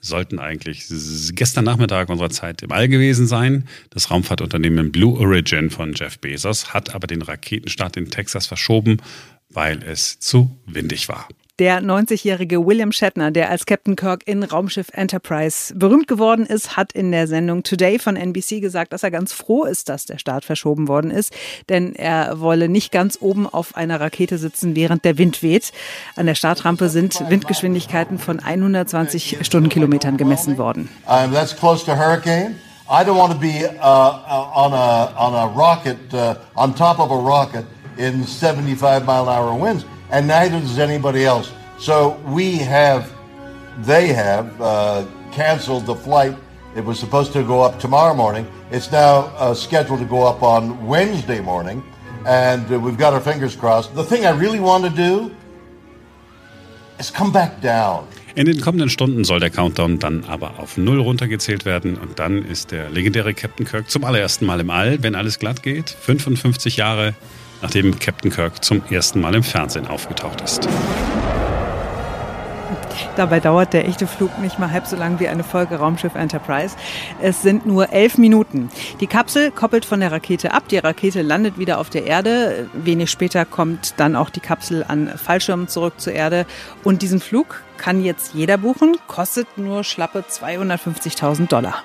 sollten 0.00 0.38
eigentlich 0.38 0.86
gestern 1.34 1.66
Nachmittag 1.66 2.08
unserer 2.08 2.30
Zeit 2.30 2.62
im 2.62 2.72
All 2.72 2.88
gewesen 2.88 3.26
sein. 3.26 3.68
Das 3.90 4.10
Raumfahrtunternehmen 4.10 4.90
Blue 4.90 5.18
Origin 5.18 5.68
von 5.68 5.92
Jeff 5.94 6.18
Bezos 6.18 6.72
hat 6.72 6.94
aber 6.94 7.06
den 7.06 7.20
Raketenstart 7.20 7.98
in 7.98 8.10
Texas 8.10 8.46
verschoben, 8.46 9.02
weil 9.50 9.82
es 9.82 10.18
zu 10.18 10.58
windig 10.64 11.10
war. 11.10 11.28
Der 11.58 11.82
90-jährige 11.82 12.64
William 12.64 12.92
Shatner, 12.92 13.32
der 13.32 13.50
als 13.50 13.66
Captain 13.66 13.96
Kirk 13.96 14.22
in 14.28 14.44
Raumschiff 14.44 14.90
Enterprise 14.92 15.74
berühmt 15.74 16.06
geworden 16.06 16.46
ist, 16.46 16.76
hat 16.76 16.92
in 16.92 17.10
der 17.10 17.26
Sendung 17.26 17.64
Today 17.64 17.98
von 17.98 18.14
NBC 18.14 18.60
gesagt, 18.60 18.92
dass 18.92 19.02
er 19.02 19.10
ganz 19.10 19.32
froh 19.32 19.64
ist, 19.64 19.88
dass 19.88 20.04
der 20.04 20.18
Start 20.18 20.44
verschoben 20.44 20.86
worden 20.86 21.10
ist, 21.10 21.32
denn 21.68 21.96
er 21.96 22.38
wolle 22.38 22.68
nicht 22.68 22.92
ganz 22.92 23.18
oben 23.20 23.48
auf 23.48 23.74
einer 23.74 24.00
Rakete 24.00 24.38
sitzen, 24.38 24.76
während 24.76 25.04
der 25.04 25.18
Wind 25.18 25.42
weht. 25.42 25.72
An 26.14 26.26
der 26.26 26.36
Startrampe 26.36 26.88
sind 26.90 27.28
Windgeschwindigkeiten 27.28 28.20
von 28.20 28.38
120 28.38 29.38
Stundenkilometern 29.42 30.16
gemessen 30.16 30.58
worden. 30.58 30.88
Um, 31.08 31.32
that's 31.32 31.56
close 31.56 31.84
to 31.84 31.96
hurricane. 31.96 32.54
I 32.88 33.02
don't 33.02 33.18
want 33.18 33.32
to 33.32 33.38
be 33.38 33.66
uh, 33.66 33.82
uh, 33.82 34.50
on 34.54 34.72
a 34.72 35.12
on 35.18 35.34
a 35.34 35.52
rocket 35.56 35.98
uh, 36.14 36.36
on 36.54 36.72
top 36.76 37.00
of 37.00 37.10
a 37.10 37.16
rocket 37.16 37.64
in 37.96 38.24
75 38.24 39.04
mile 39.04 39.24
an 39.24 39.28
hour 39.28 39.60
winds, 39.60 39.84
and 40.10 40.26
neither 40.26 40.60
does 40.60 40.78
anybody 40.78 41.24
else. 41.24 41.52
So 41.78 42.20
we 42.26 42.56
have, 42.58 43.12
they 43.78 44.08
have 44.08 44.60
uh, 44.60 45.06
canceled 45.32 45.86
the 45.86 45.94
flight. 45.94 46.36
It 46.76 46.84
was 46.84 46.98
supposed 46.98 47.32
to 47.32 47.42
go 47.42 47.62
up 47.62 47.78
tomorrow 47.78 48.14
morning. 48.14 48.46
It's 48.70 48.90
now 48.92 49.32
uh, 49.38 49.54
scheduled 49.54 50.00
to 50.00 50.06
go 50.06 50.22
up 50.24 50.42
on 50.42 50.86
Wednesday 50.86 51.40
morning, 51.40 51.82
and 52.26 52.70
uh, 52.70 52.78
we've 52.78 52.98
got 52.98 53.12
our 53.12 53.20
fingers 53.20 53.56
crossed. 53.56 53.94
The 53.94 54.04
thing 54.04 54.26
I 54.26 54.30
really 54.30 54.60
want 54.60 54.84
to 54.84 54.90
do 54.90 55.30
is 56.98 57.10
come 57.10 57.32
back 57.32 57.60
down. 57.60 58.06
In 58.34 58.46
den 58.46 58.60
kommenden 58.60 58.88
Stunden 58.88 59.24
soll 59.24 59.40
der 59.40 59.50
Countdown 59.50 59.98
dann 59.98 60.24
aber 60.24 60.60
auf 60.60 60.76
Null 60.76 61.00
runtergezählt 61.00 61.64
werden 61.64 61.96
und 61.96 62.20
dann 62.20 62.44
ist 62.44 62.70
der 62.70 62.88
legendäre 62.88 63.34
Captain 63.34 63.66
Kirk 63.66 63.90
zum 63.90 64.04
allerersten 64.04 64.46
Mal 64.46 64.60
im 64.60 64.70
All, 64.70 65.02
wenn 65.02 65.16
alles 65.16 65.40
glatt 65.40 65.64
geht. 65.64 65.90
55 65.90 66.76
Jahre 66.76 67.14
nachdem 67.62 67.98
Captain 67.98 68.30
Kirk 68.30 68.64
zum 68.64 68.82
ersten 68.90 69.20
Mal 69.20 69.34
im 69.34 69.42
Fernsehen 69.42 69.86
aufgetaucht 69.86 70.40
ist. 70.40 70.68
Dabei 73.16 73.40
dauert 73.40 73.72
der 73.72 73.88
echte 73.88 74.06
Flug 74.06 74.38
nicht 74.38 74.58
mal 74.58 74.70
halb 74.70 74.86
so 74.86 74.96
lang 74.96 75.18
wie 75.20 75.28
eine 75.28 75.42
Folge 75.42 75.76
Raumschiff 75.76 76.14
Enterprise. 76.14 76.76
Es 77.20 77.42
sind 77.42 77.66
nur 77.66 77.92
elf 77.92 78.18
Minuten. 78.18 78.70
Die 79.00 79.06
Kapsel 79.06 79.50
koppelt 79.50 79.84
von 79.84 80.00
der 80.00 80.12
Rakete 80.12 80.52
ab. 80.52 80.68
Die 80.68 80.78
Rakete 80.78 81.22
landet 81.22 81.58
wieder 81.58 81.78
auf 81.78 81.90
der 81.90 82.06
Erde. 82.06 82.68
Wenig 82.74 83.10
später 83.10 83.44
kommt 83.44 83.94
dann 83.96 84.14
auch 84.14 84.30
die 84.30 84.40
Kapsel 84.40 84.84
an 84.86 85.08
Fallschirmen 85.08 85.68
zurück 85.68 85.94
zur 85.98 86.12
Erde. 86.12 86.46
Und 86.84 87.02
diesen 87.02 87.20
Flug 87.20 87.62
kann 87.76 88.04
jetzt 88.04 88.34
jeder 88.34 88.58
buchen, 88.58 88.96
kostet 89.06 89.58
nur 89.58 89.84
schlappe 89.84 90.24
250.000 90.28 91.48
Dollar. 91.48 91.82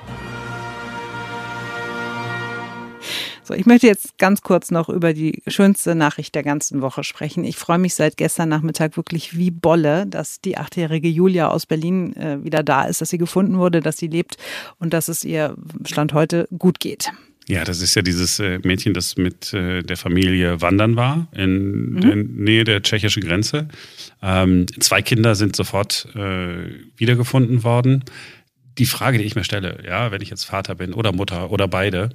So, 3.46 3.54
ich 3.54 3.66
möchte 3.66 3.88
jetzt 3.88 4.18
ganz 4.18 4.42
kurz 4.42 4.72
noch 4.72 4.88
über 4.88 5.14
die 5.14 5.44
schönste 5.48 5.96
Nachricht 5.96 6.34
der 6.34 6.44
ganzen 6.44 6.82
Woche 6.82 7.04
sprechen. 7.04 7.44
Ich 7.44 7.58
freue 7.58 7.78
mich 7.78 7.94
seit 7.94 8.16
gestern 8.16 8.48
Nachmittag 8.48 8.96
wirklich 8.96 9.38
wie 9.38 9.52
Bolle, 9.52 10.08
dass 10.08 10.40
die 10.40 10.58
achtjährige 10.58 11.10
Julia 11.10 11.50
aus 11.50 11.66
Berlin 11.66 12.16
äh, 12.16 12.42
wieder 12.42 12.64
da 12.64 12.86
ist, 12.86 13.02
dass 13.02 13.10
sie 13.10 13.18
gefunden 13.18 13.58
wurde, 13.58 13.82
dass 13.82 13.98
sie 13.98 14.08
lebt 14.08 14.38
und 14.80 14.94
dass 14.94 15.10
es 15.10 15.26
ihr 15.26 15.56
Stand 15.86 16.14
heute 16.14 16.48
gut 16.58 16.80
geht. 16.80 17.12
Ja, 17.50 17.66
das 17.66 17.82
ist 17.82 17.96
ja 17.96 18.02
dieses 18.02 18.40
äh, 18.40 18.60
Mädchen, 18.64 18.94
das 18.94 19.18
mit 19.18 19.54
äh, 19.54 19.84
der 19.84 19.98
Familie 19.98 20.62
wandern 20.62 20.96
war 20.96 21.28
in 21.34 21.96
mhm. 21.96 22.02
der 22.02 22.16
Nähe 22.16 22.64
der 22.64 22.82
tschechischen 22.82 23.24
Grenze. 23.24 23.68
Ähm, 24.22 24.66
zwei 24.80 25.02
Kinder 25.02 25.36
sind 25.36 25.56
sofort 25.56 26.08
äh, 26.16 26.70
wiedergefunden 26.96 27.64
worden. 27.64 28.06
Die 28.78 28.86
Frage, 28.86 29.18
die 29.18 29.26
ich 29.26 29.36
mir 29.36 29.44
stelle, 29.44 29.84
ja, 29.86 30.12
wenn 30.12 30.22
ich 30.22 30.30
jetzt 30.30 30.46
Vater 30.46 30.76
bin 30.76 30.94
oder 30.94 31.12
Mutter 31.12 31.52
oder 31.52 31.68
beide, 31.68 32.12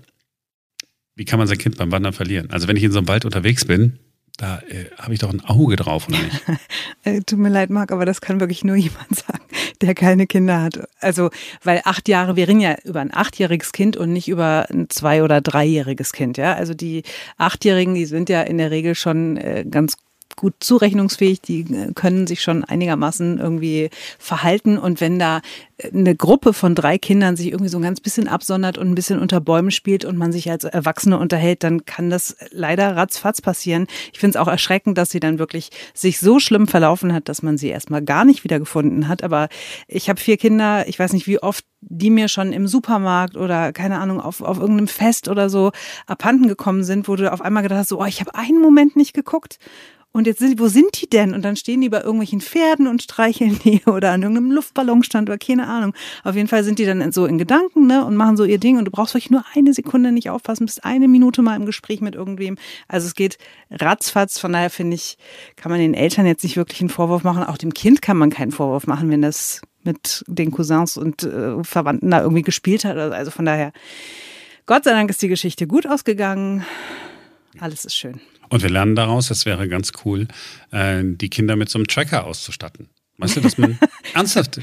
wie 1.18 1.24
kann 1.24 1.38
man 1.38 1.48
sein 1.48 1.58
Kind 1.58 1.76
beim 1.76 1.90
Wandern 1.90 2.12
verlieren? 2.12 2.50
Also 2.50 2.68
wenn 2.68 2.76
ich 2.76 2.84
in 2.84 2.92
so 2.92 2.98
einem 2.98 3.08
Wald 3.08 3.24
unterwegs 3.24 3.64
bin, 3.64 3.98
da 4.38 4.60
äh, 4.68 4.84
habe 4.96 5.14
ich 5.14 5.18
doch 5.18 5.32
ein 5.32 5.44
Auge 5.44 5.74
drauf, 5.74 6.08
oder 6.08 6.18
nicht? 6.18 6.42
Äh, 7.04 7.20
tut 7.20 7.38
mir 7.38 7.48
leid, 7.48 7.70
Marc, 7.70 7.92
aber 7.92 8.04
das 8.04 8.20
kann 8.20 8.40
wirklich 8.40 8.64
nur 8.64 8.76
jemand 8.76 9.14
sagen, 9.14 9.44
der 9.80 9.94
keine 9.94 10.26
Kinder 10.26 10.60
hat. 10.62 10.80
Also, 11.00 11.30
weil 11.62 11.80
acht 11.84 12.08
Jahre, 12.08 12.34
wir 12.34 12.48
reden 12.48 12.60
ja 12.60 12.76
über 12.84 13.00
ein 13.00 13.14
achtjähriges 13.14 13.72
Kind 13.72 13.96
und 13.96 14.12
nicht 14.12 14.28
über 14.28 14.66
ein 14.68 14.90
zwei- 14.90 15.22
oder 15.22 15.40
dreijähriges 15.40 16.12
Kind, 16.12 16.38
ja. 16.38 16.54
Also 16.54 16.74
die 16.74 17.04
Achtjährigen, 17.36 17.94
die 17.94 18.04
sind 18.04 18.28
ja 18.28 18.42
in 18.42 18.58
der 18.58 18.70
Regel 18.70 18.94
schon 18.94 19.36
äh, 19.36 19.64
ganz 19.68 19.96
gut 20.38 20.54
zurechnungsfähig, 20.60 21.42
die 21.42 21.60
äh, 21.62 21.92
können 21.94 22.26
sich 22.26 22.42
schon 22.42 22.64
einigermaßen 22.64 23.38
irgendwie 23.38 23.90
verhalten. 24.18 24.78
Und 24.78 25.00
wenn 25.00 25.18
da 25.18 25.40
äh, 25.78 25.90
eine 25.92 26.14
Gruppe 26.14 26.52
von 26.52 26.74
drei 26.74 26.96
Kindern 26.96 27.36
sich 27.36 27.48
irgendwie 27.48 27.68
so 27.68 27.78
ein 27.78 27.82
ganz 27.82 28.00
bisschen 28.00 28.28
absondert 28.28 28.78
und 28.78 28.88
ein 28.88 28.94
bisschen 28.94 29.18
unter 29.18 29.40
Bäumen 29.40 29.72
spielt 29.72 30.04
und 30.04 30.16
man 30.16 30.32
sich 30.32 30.50
als 30.50 30.64
Erwachsene 30.64 31.18
unterhält, 31.18 31.64
dann 31.64 31.84
kann 31.84 32.08
das 32.08 32.36
leider 32.50 32.96
ratzfatz 32.96 33.42
passieren. 33.42 33.86
Ich 34.12 34.20
finde 34.20 34.38
es 34.38 34.40
auch 34.40 34.48
erschreckend, 34.48 34.96
dass 34.96 35.10
sie 35.10 35.20
dann 35.20 35.40
wirklich 35.40 35.70
sich 35.92 36.20
so 36.20 36.38
schlimm 36.38 36.68
verlaufen 36.68 37.12
hat, 37.12 37.28
dass 37.28 37.42
man 37.42 37.58
sie 37.58 37.68
erstmal 37.68 38.02
gar 38.02 38.24
nicht 38.24 38.44
wiedergefunden 38.44 39.08
hat. 39.08 39.24
Aber 39.24 39.48
ich 39.88 40.08
habe 40.08 40.20
vier 40.20 40.36
Kinder, 40.36 40.86
ich 40.88 40.98
weiß 40.98 41.12
nicht, 41.12 41.26
wie 41.26 41.42
oft 41.42 41.64
die 41.80 42.10
mir 42.10 42.28
schon 42.28 42.52
im 42.52 42.66
Supermarkt 42.66 43.36
oder 43.36 43.72
keine 43.72 43.98
Ahnung 43.98 44.20
auf, 44.20 44.40
auf 44.40 44.58
irgendeinem 44.58 44.88
Fest 44.88 45.28
oder 45.28 45.50
so 45.50 45.72
abhanden 46.06 46.48
gekommen 46.48 46.84
sind, 46.84 47.08
wo 47.08 47.16
du 47.16 47.32
auf 47.32 47.40
einmal 47.40 47.62
gedacht 47.62 47.80
hast, 47.80 47.88
so, 47.88 48.00
oh, 48.00 48.04
ich 48.04 48.20
habe 48.20 48.34
einen 48.34 48.60
Moment 48.60 48.96
nicht 48.96 49.14
geguckt 49.14 49.58
und 50.12 50.26
jetzt 50.26 50.38
sind, 50.38 50.58
wo 50.58 50.68
sind 50.68 51.00
die 51.00 51.08
denn? 51.08 51.34
Und 51.34 51.42
dann 51.42 51.54
stehen 51.54 51.80
die 51.80 51.88
bei 51.88 52.00
irgendwelchen 52.00 52.40
Pferden 52.40 52.86
und 52.86 53.02
streicheln 53.02 53.58
die 53.64 53.82
oder 53.86 54.10
an 54.12 54.22
irgendeinem 54.22 54.52
Luftballonstand 54.52 55.28
oder 55.28 55.38
keine 55.38 55.66
Ahnung. 55.68 55.94
Auf 56.24 56.34
jeden 56.34 56.48
Fall 56.48 56.64
sind 56.64 56.78
die 56.78 56.86
dann 56.86 57.12
so 57.12 57.26
in 57.26 57.38
Gedanken, 57.38 57.86
ne, 57.86 58.04
und 58.04 58.16
machen 58.16 58.36
so 58.36 58.44
ihr 58.44 58.58
Ding 58.58 58.78
und 58.78 58.86
du 58.86 58.90
brauchst 58.90 59.14
wirklich 59.14 59.30
nur 59.30 59.44
eine 59.54 59.74
Sekunde 59.74 60.10
nicht 60.10 60.30
aufpassen, 60.30 60.66
bist 60.66 60.84
eine 60.84 61.08
Minute 61.08 61.42
mal 61.42 61.56
im 61.56 61.66
Gespräch 61.66 62.00
mit 62.00 62.14
irgendwem. 62.14 62.56
Also 62.88 63.06
es 63.06 63.14
geht 63.14 63.38
ratzfatz. 63.70 64.38
Von 64.38 64.52
daher 64.52 64.70
finde 64.70 64.94
ich, 64.94 65.18
kann 65.56 65.70
man 65.70 65.80
den 65.80 65.94
Eltern 65.94 66.26
jetzt 66.26 66.42
nicht 66.42 66.56
wirklich 66.56 66.80
einen 66.80 66.90
Vorwurf 66.90 67.22
machen. 67.22 67.44
Auch 67.44 67.58
dem 67.58 67.74
Kind 67.74 68.02
kann 68.02 68.16
man 68.16 68.30
keinen 68.30 68.50
Vorwurf 68.50 68.86
machen, 68.86 69.10
wenn 69.10 69.22
das 69.22 69.60
mit 69.84 70.24
den 70.26 70.50
Cousins 70.50 70.96
und 70.96 71.22
äh, 71.22 71.62
Verwandten 71.62 72.10
da 72.10 72.22
irgendwie 72.22 72.42
gespielt 72.42 72.84
hat. 72.84 72.96
Also 72.96 73.30
von 73.30 73.44
daher, 73.44 73.72
Gott 74.66 74.84
sei 74.84 74.92
Dank 74.92 75.10
ist 75.10 75.22
die 75.22 75.28
Geschichte 75.28 75.66
gut 75.66 75.86
ausgegangen. 75.86 76.64
Alles 77.58 77.84
ist 77.84 77.96
schön. 77.96 78.20
Und 78.48 78.62
wir 78.62 78.70
lernen 78.70 78.94
daraus, 78.94 79.30
es 79.30 79.46
wäre 79.46 79.68
ganz 79.68 79.92
cool, 80.04 80.28
äh, 80.70 81.02
die 81.04 81.28
Kinder 81.28 81.56
mit 81.56 81.68
so 81.68 81.78
einem 81.78 81.86
Tracker 81.86 82.24
auszustatten. 82.24 82.88
Weißt 83.20 83.36
du, 83.36 83.40
dass 83.40 83.58
man 83.58 83.76
ernsthaft, 84.14 84.60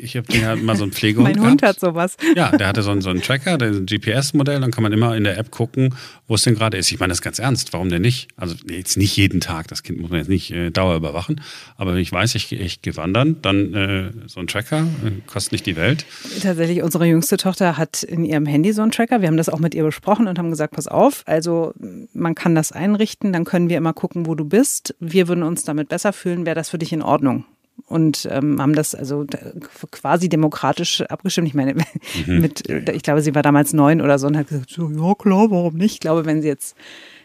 ich 0.00 0.16
habe 0.16 0.32
ja 0.32 0.56
mal 0.56 0.76
so 0.76 0.84
einen 0.84 0.92
Pflegehund 0.92 1.24
Mein 1.24 1.34
gehabt. 1.34 1.50
Hund 1.50 1.62
hat 1.62 1.78
sowas. 1.78 2.16
Ja, 2.34 2.56
der 2.56 2.66
hatte 2.66 2.82
so 2.82 2.90
einen, 2.90 3.02
so 3.02 3.10
einen 3.10 3.20
Tracker, 3.20 3.60
ein 3.60 3.84
GPS-Modell, 3.84 4.60
dann 4.60 4.70
kann 4.70 4.82
man 4.82 4.92
immer 4.92 5.14
in 5.14 5.24
der 5.24 5.36
App 5.36 5.50
gucken, 5.50 5.94
wo 6.26 6.36
es 6.36 6.42
denn 6.42 6.54
gerade 6.54 6.78
ist. 6.78 6.90
Ich 6.90 6.98
meine 6.98 7.10
das 7.10 7.20
ganz 7.20 7.38
ernst, 7.38 7.74
warum 7.74 7.90
denn 7.90 8.00
nicht? 8.00 8.28
Also 8.36 8.54
jetzt 8.66 8.96
nicht 8.96 9.14
jeden 9.14 9.40
Tag, 9.40 9.68
das 9.68 9.82
Kind 9.82 10.00
muss 10.00 10.08
man 10.08 10.20
jetzt 10.20 10.28
nicht 10.28 10.50
äh, 10.52 10.70
Dauer 10.70 10.96
überwachen, 10.96 11.42
aber 11.76 11.92
wenn 11.92 12.00
ich 12.00 12.10
weiß, 12.10 12.34
ich, 12.34 12.50
ich 12.50 12.80
gehe 12.80 12.96
wandern, 12.96 13.36
dann 13.42 13.74
äh, 13.74 14.10
so 14.26 14.40
ein 14.40 14.46
Tracker 14.46 14.86
äh, 15.04 15.20
kostet 15.26 15.52
nicht 15.52 15.66
die 15.66 15.76
Welt. 15.76 16.06
Tatsächlich, 16.42 16.82
unsere 16.82 17.04
jüngste 17.04 17.36
Tochter 17.36 17.76
hat 17.76 18.02
in 18.02 18.24
ihrem 18.24 18.46
Handy 18.46 18.72
so 18.72 18.80
einen 18.80 18.90
Tracker. 18.90 19.20
Wir 19.20 19.28
haben 19.28 19.36
das 19.36 19.50
auch 19.50 19.58
mit 19.58 19.74
ihr 19.74 19.84
besprochen 19.84 20.28
und 20.28 20.38
haben 20.38 20.48
gesagt, 20.48 20.74
pass 20.74 20.88
auf, 20.88 21.24
also 21.26 21.74
man 22.14 22.34
kann 22.34 22.54
das 22.54 22.72
einrichten, 22.72 23.34
dann 23.34 23.44
können 23.44 23.68
wir 23.68 23.76
immer 23.76 23.92
gucken, 23.92 24.24
wo 24.24 24.34
du 24.34 24.46
bist. 24.46 24.94
Wir 24.98 25.28
würden 25.28 25.42
uns 25.42 25.64
damit 25.64 25.90
besser 25.90 26.14
fühlen, 26.14 26.46
wäre 26.46 26.56
das 26.56 26.70
für 26.70 26.78
dich 26.78 26.94
in 26.94 27.02
Ordnung? 27.02 27.44
Und 27.86 28.28
ähm, 28.30 28.60
haben 28.60 28.74
das 28.74 28.94
also 28.94 29.24
quasi 29.90 30.28
demokratisch 30.28 31.02
abgestimmt. 31.02 31.48
Ich 31.48 31.54
meine, 31.54 31.74
mhm. 32.26 32.40
mit, 32.40 32.68
ich 32.68 33.02
glaube, 33.02 33.22
sie 33.22 33.34
war 33.34 33.42
damals 33.42 33.72
neun 33.72 34.00
oder 34.00 34.18
so 34.18 34.26
und 34.26 34.36
hat 34.36 34.48
gesagt, 34.48 34.70
so, 34.70 34.88
ja 34.90 35.14
klar, 35.14 35.50
warum 35.50 35.74
nicht? 35.74 35.94
Ich 35.94 36.00
glaube, 36.00 36.24
wenn 36.24 36.42
sie 36.42 36.48
jetzt 36.48 36.76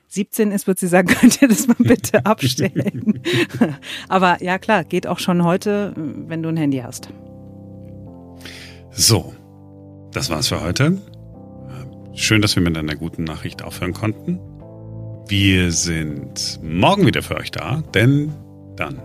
17 0.10 0.52
ist, 0.52 0.68
wird 0.68 0.80
sie 0.80 0.88
sagen, 0.88 1.08
könnt 1.20 1.42
ihr 1.42 1.48
das 1.48 1.68
mal 1.68 1.76
bitte 1.80 2.26
abstellen. 2.26 3.22
Aber 4.08 4.42
ja 4.42 4.58
klar, 4.58 4.84
geht 4.84 5.08
auch 5.08 5.20
schon 5.20 5.44
heute, 5.44 5.94
wenn 5.96 6.44
du 6.44 6.50
ein 6.50 6.58
Handy 6.58 6.80
hast. 6.80 7.10
So, 8.92 9.34
das 10.12 10.30
war's 10.30 10.48
für 10.48 10.62
heute. 10.62 10.98
Schön, 12.14 12.42
dass 12.42 12.56
wir 12.56 12.64
mit 12.64 12.78
einer 12.78 12.96
guten 12.96 13.26
Nachricht 13.26 13.62
aufhören 13.62 13.94
konnten. 13.94 14.40
Wir 15.28 15.72
sind 15.72 16.60
morgen 16.64 17.06
wieder 17.06 17.22
für 17.22 17.36
euch 17.36 17.52
da, 17.52 17.84
denn 17.94 18.32
dann 18.78 19.02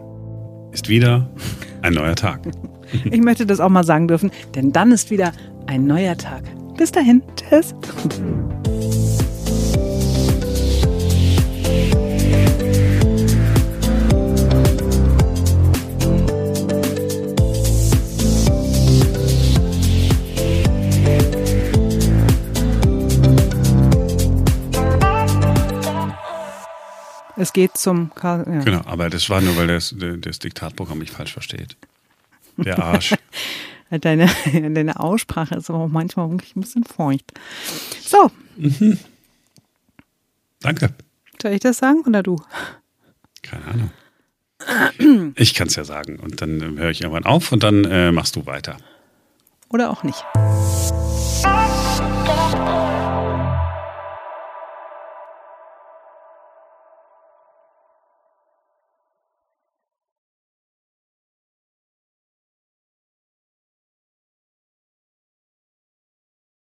ist 0.72 0.88
wieder 0.88 1.28
ein 1.83 1.94
neuer 1.94 2.14
Tag. 2.14 2.40
Ich 3.04 3.20
möchte 3.20 3.46
das 3.46 3.61
auch 3.61 3.68
mal 3.68 3.85
sagen 3.85 4.09
dürfen, 4.09 4.33
denn 4.56 4.72
dann 4.72 4.90
ist 4.90 5.12
wieder 5.12 5.30
ein 5.68 5.87
neuer 5.87 6.16
Tag. 6.16 6.42
Bis 6.76 6.90
dahin, 6.90 7.22
tschüss. 7.37 7.72
Es 27.40 27.55
geht 27.55 27.79
zum 27.79 28.14
Karl, 28.14 28.44
ja. 28.46 28.61
Genau, 28.61 28.83
aber 28.85 29.09
das 29.09 29.31
war 29.31 29.40
nur, 29.40 29.57
weil 29.57 29.66
das, 29.66 29.94
das 29.96 30.40
Diktatprogramm 30.40 30.98
mich 30.98 31.11
falsch 31.11 31.33
versteht. 31.33 31.74
Der 32.59 32.79
Arsch. 32.79 33.14
deine, 33.90 34.29
deine 34.53 35.00
Aussprache 35.00 35.55
ist 35.55 35.70
aber 35.70 35.79
auch 35.79 35.88
manchmal 35.88 36.31
wirklich 36.31 36.55
ein 36.55 36.61
bisschen 36.61 36.85
feucht. 36.85 37.33
So. 38.03 38.31
Mhm. 38.59 38.98
Danke. 40.61 40.92
Soll 41.40 41.53
ich 41.53 41.61
das 41.61 41.79
sagen 41.79 42.03
oder 42.07 42.22
du? 42.22 42.37
Keine 43.40 43.64
Ahnung. 43.64 43.90
Ich 45.37 45.55
kann 45.55 45.68
es 45.68 45.76
ja 45.76 45.85
sagen. 45.85 46.20
Und 46.20 46.42
dann 46.42 46.79
höre 46.79 46.90
ich 46.90 47.00
irgendwann 47.00 47.24
auf 47.24 47.53
und 47.53 47.62
dann 47.62 47.87
äh, 47.87 48.12
machst 48.12 48.37
du 48.37 48.44
weiter. 48.44 48.76
Oder 49.70 49.88
auch 49.88 50.03
nicht. 50.03 50.22